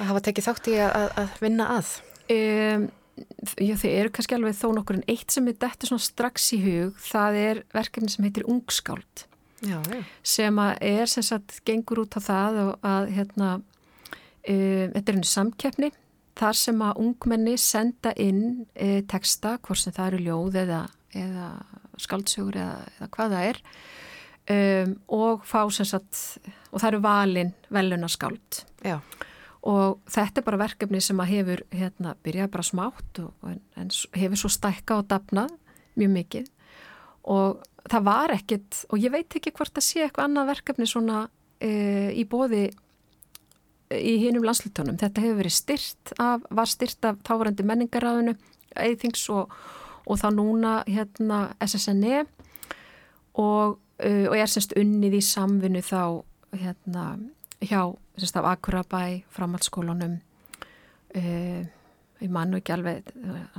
[0.00, 1.88] að hafa tekið þátt í að, að vinna að?
[2.30, 2.90] Um,
[3.60, 6.60] já, þau eru kannski alveg þó nokkur en eitt sem er dættu svona strax í
[6.64, 9.26] hug það er verkefni sem heitir Ungskáld
[9.64, 10.00] Já, já.
[10.26, 13.50] sem að er sem sagt gengur út á það og að hérna
[14.42, 14.54] e,
[14.92, 15.90] þetta er einu samkeppni
[16.34, 20.80] þar sem að ungmenni senda inn e, texta, hvort sem það eru ljóð eða,
[21.14, 21.50] eða
[22.02, 23.62] skaldsögur eða, eða hvað það er
[24.50, 26.20] um, og fá sem sagt
[26.70, 28.98] og það eru valin veluna skald Já.
[29.62, 33.92] og þetta er bara verkefni sem að hefur hérna byrjað bara smátt og, en, en
[34.18, 35.54] hefur svo stækka og dapnað
[35.94, 36.50] mjög mikið
[37.34, 41.26] og það var ekkit og ég veit ekki hvort að sé eitthvað annað verkefni svona
[41.60, 41.70] e,
[42.16, 42.66] í bóði
[43.92, 44.98] í hinnum landslutunum.
[45.00, 48.36] Þetta hefur verið styrt af, var styrt af távarandi menningaráðinu,
[48.80, 49.52] eithings og,
[50.08, 52.24] og þá núna hérna SSNE
[53.40, 56.02] og, uh, og er semst unnið í samvinnu þá
[56.54, 57.06] hérna
[57.64, 57.80] hjá
[58.18, 60.18] semst af Akurabæ, framhaldsskólunum
[61.18, 61.64] uh,
[62.24, 63.08] ég mannu ekki alveg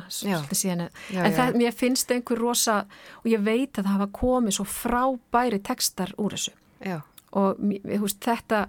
[0.10, 2.84] síðan, já, en það, mér finnst einhver rosa
[3.22, 6.56] og ég veit að það hafa komið svo frábæri tekstar úr þessu.
[6.86, 7.00] Já.
[7.36, 8.66] og veist, þetta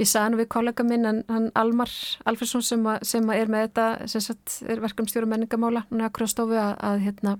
[0.00, 1.92] ég sagði nú við kollega minn hann Almar
[2.28, 6.28] Alfersson sem, a, sem er með þetta sem sagt, er verkefnstjóru menningamála núna akkur á
[6.32, 7.36] stofu að, að hérna,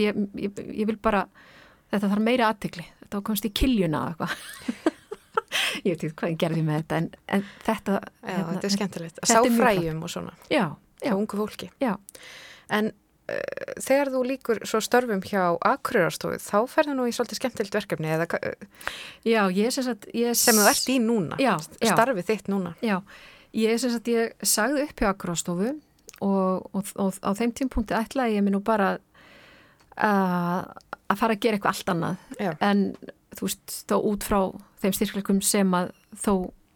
[0.00, 1.26] ég, ég, ég vil bara
[1.90, 4.94] þetta þarf meira aðtikli þetta komst í kiljuna eða eitthvað.
[5.86, 8.72] Ég veit ekki hvað ég gerði með þetta en, en þetta Já, hérna, þetta er
[8.74, 10.34] skemmtilegt, að sá fræjum og svona.
[10.52, 10.64] Já,
[10.98, 11.68] Já, ungu fólki.
[11.80, 11.94] Já.
[12.74, 17.78] En uh, þegar þú líkur svo störfum hjá Akureyrastofu, þá ferðu nú í svolítið skemmtilt
[17.78, 18.26] verkefni eða
[19.24, 20.08] Já, ég sem sagt...
[20.12, 20.36] Ég...
[20.38, 21.38] Sem þú ert í núna,
[21.78, 22.74] starfið þitt núna.
[22.84, 22.98] Já,
[23.56, 25.72] ég sem sagt, ég sagði upp hjá Akureyrastofu
[26.18, 28.96] og, og, og á þeim tímpunkti ætlaði ég minn nú bara
[29.98, 30.74] að
[31.16, 32.16] fara að gera eitthvað allt annað.
[32.36, 32.50] Já.
[32.60, 32.82] En
[33.38, 34.40] þú veist, þó út frá
[34.82, 36.32] þeim styrkleikum sem að þó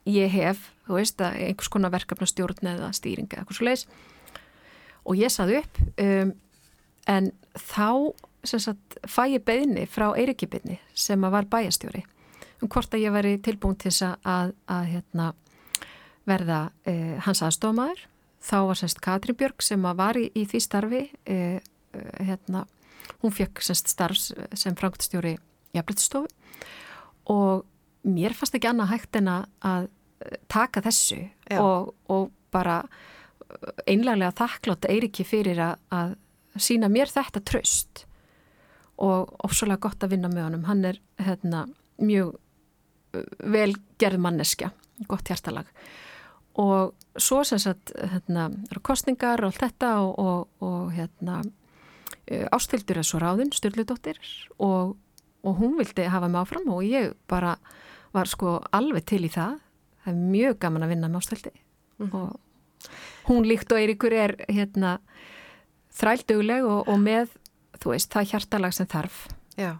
[0.08, 3.86] ég hef, þú veist, að einhvers konar verkefnastjórn eða stýringa eða eitthvað svo leiðis
[5.02, 6.32] og ég saði upp um,
[7.10, 7.90] en þá
[8.46, 12.04] sagt, fæ ég beðni frá Eirikibinni sem var bæjastjóri
[12.62, 15.32] um hvort að ég veri tilbúin til þess að, að hérna,
[16.28, 18.04] verða eh, hans aðstofmaður
[18.42, 21.58] þá var semst Katrin Björg sem var í, í því starfi eh,
[22.22, 22.64] hérna,
[23.22, 25.36] hún fekk semst starfs sem frangtstjóri
[25.76, 26.28] jafnleitstofu
[27.32, 27.64] og
[28.02, 29.90] mér fannst ekki annað hægt en að
[30.50, 31.20] taka þessu
[31.58, 32.82] og, og bara
[33.86, 36.14] einlega þakklátt Eiriki fyrir að, að
[36.60, 38.04] sína mér þetta tröst
[39.02, 40.66] og ofsalega gott að vinna með honum.
[40.68, 41.64] Hann er hérna,
[42.02, 44.70] mjög uh, vel gerð manneskja,
[45.10, 45.70] gott hjartalag.
[46.60, 48.50] Og svo sem sagt hérna,
[48.84, 51.40] kostningar og allt þetta og, og, og hérna
[52.28, 54.18] ástildur er svo ráðinn, Sturldóttir
[54.58, 54.96] og,
[55.42, 57.56] og hún vildi hafa mig áfram og ég bara
[58.12, 59.58] var sko alveg til í það
[60.04, 62.14] það er mjög gaman að vinna með ástildi mm -hmm.
[62.14, 62.40] og
[63.28, 64.98] hún líkt og Eirikur er hérna
[65.98, 67.36] þrældugleg og, og með,
[67.80, 69.26] þú veist, það hjartalag sem þarf.
[69.60, 69.76] Já,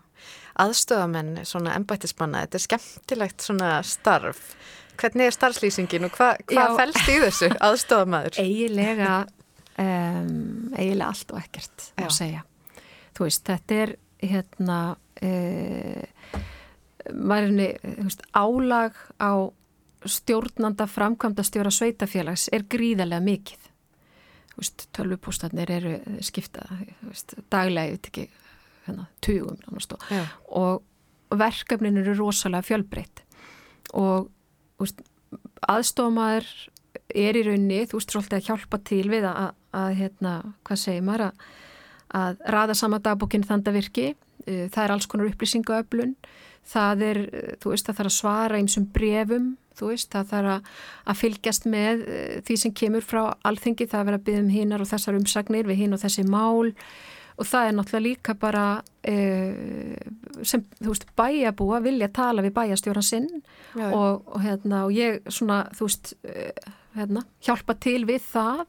[0.60, 4.42] aðstöðamenn, svona embættismanna, þetta er skemmtilegt svona starf.
[5.00, 8.40] Hvernig er starfslýsingin og hva, hvað fælst í þessu aðstöðamæður?
[8.42, 9.14] Eigilega,
[9.78, 12.06] um, eigilega allt og ekkert Já.
[12.06, 12.44] að segja.
[13.12, 14.78] Þú veist, þetta er hérna,
[15.20, 15.30] e,
[17.12, 17.68] maðurinni,
[18.04, 19.32] veist, álag á
[20.08, 23.68] stjórnanda framkvæmda stjóra sveitafélags er gríðarlega mikið.
[24.92, 26.66] Tölvupústanir eru skipta
[27.00, 28.26] veist, daglega, ég veit ekki,
[28.86, 30.02] hérna, tugum nánast og,
[30.52, 33.22] og verkefnin eru rosalega fjölbreytt
[33.96, 34.28] og
[34.82, 35.00] veist,
[35.72, 36.50] aðstofmaður
[37.12, 40.34] er í raunni, þú veist, svolítið að hjálpa til við að, að, að hérna,
[40.66, 41.48] hvað segir maður, að,
[42.22, 44.12] að raða sama dagbókinn þandavirki,
[44.46, 46.16] það er alls konar upplýsingaöflun,
[46.72, 47.20] það er,
[47.62, 50.68] þú veist, það þarf að svara einsum brefum, þú veist, það þarf að,
[51.08, 52.04] að fylgjast með
[52.46, 55.82] því sem kemur frá alþengi, það er að byggja um hinnar og þessar umsagnir við
[55.82, 56.72] hinn og þessi mál.
[57.40, 58.64] Og það er náttúrulega líka bara
[59.08, 63.30] uh, sem, þú veist, bæjabúa vilja tala við bæjastjóran sinn
[63.88, 68.66] og, og hérna, og ég svona, þú veist, uh, hérna, hjálpa til við það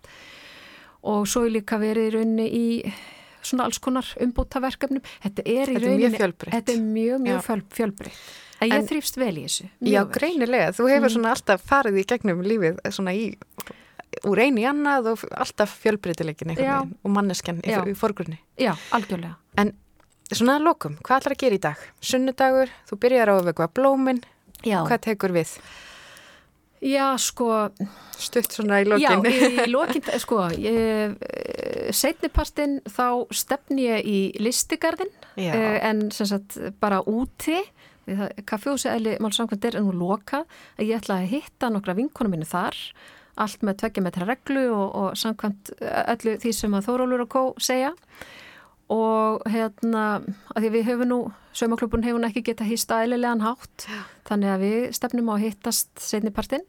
[1.03, 2.65] og svo er líka verið í rauninni í
[3.43, 5.03] svona alls konar umbútaverkefnum.
[5.25, 6.13] Þetta er í rauninni...
[6.15, 8.23] Þetta er mjög mjög, mjög fjöl, fjölbreytt.
[8.63, 9.67] En ég þrýfst vel í þessu.
[9.83, 10.09] Já, vel.
[10.15, 10.71] greinilega.
[10.77, 11.13] Þú hefur mm.
[11.17, 13.25] svona alltaf farið í gegnum lífið svona í,
[14.29, 18.39] úr eini annað og alltaf veginn og manneskjan í, í forgrunni.
[18.61, 19.35] Já, algjörlega.
[19.59, 19.73] En
[20.31, 21.87] svona að lokum, hvað ætlar að gera í dag?
[21.99, 24.23] Sunnudagur, þú byrjar á að vekva blóminn.
[24.63, 24.79] Já.
[24.87, 25.57] Hvað tekur við?
[25.57, 25.92] Já,
[27.21, 27.49] sko...
[28.23, 29.25] Stutt svona í lokin.
[29.25, 30.45] Já, í, lokin, sko,
[31.95, 37.57] setnipartin þá stefn ég í listigarðin uh, en sem sagt bara úti,
[38.49, 42.77] kaffjósi eða málsamkvæmdir er nú lokað að ég ætla að hitta nokkra vinkonum minni þar,
[43.39, 47.43] allt með tveggja metra reglu og, og samkvæmt öllu því sem að Þórólur og Kó
[47.63, 47.93] segja.
[48.93, 50.19] Og hérna
[50.53, 51.19] að því við höfum nú,
[51.55, 53.87] saumaklubun hefur ekki geta hýsta eðlilegan hátt,
[54.27, 56.67] þannig að við stefnum á að hittast setnipartin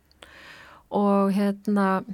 [0.90, 2.04] og hérna,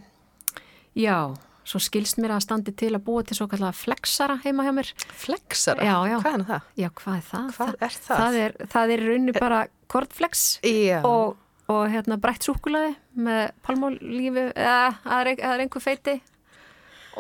[0.97, 4.73] já, svo skilst mér að standi til að búa til svo kallega flexara heima hjá
[4.77, 4.95] mér.
[5.25, 5.85] Flexara?
[5.85, 6.17] Já, já.
[6.23, 6.73] Hvað er það?
[6.83, 7.53] Já, hvað er það?
[7.59, 8.25] Hvað er það?
[8.25, 9.61] Það er, það er raunni bara
[9.91, 10.49] kortflex
[11.03, 11.39] og,
[11.71, 16.21] og hérna breytt súkulaði með palmólífi, eða það er einhver feiti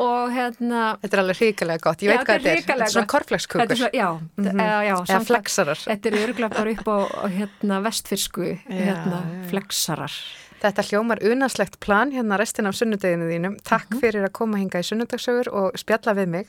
[0.00, 2.92] og hérna Þetta er alveg hríkilega gott, ég já, veit hvað þetta er Þetta er
[2.94, 4.62] svona korflekskukur Já, mm -hmm.
[4.62, 6.98] eða, já Eða flexarar Þetta er örgulega bara upp á
[7.28, 9.20] hérna, vestfirsku hérna,
[9.50, 10.12] flexarar
[10.60, 13.58] Þetta hljómar unaslegt plan hérna restin af sunnudeginu þínum.
[13.64, 14.00] Takk mm -hmm.
[14.00, 16.46] fyrir að koma hinga í sunnudagsögur og spjalla við mig,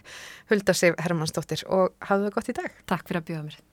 [0.50, 2.72] Hulda Sif Hermannsdóttir og hafðu það gott í dag.
[2.86, 3.71] Takk fyrir að bjóða mér.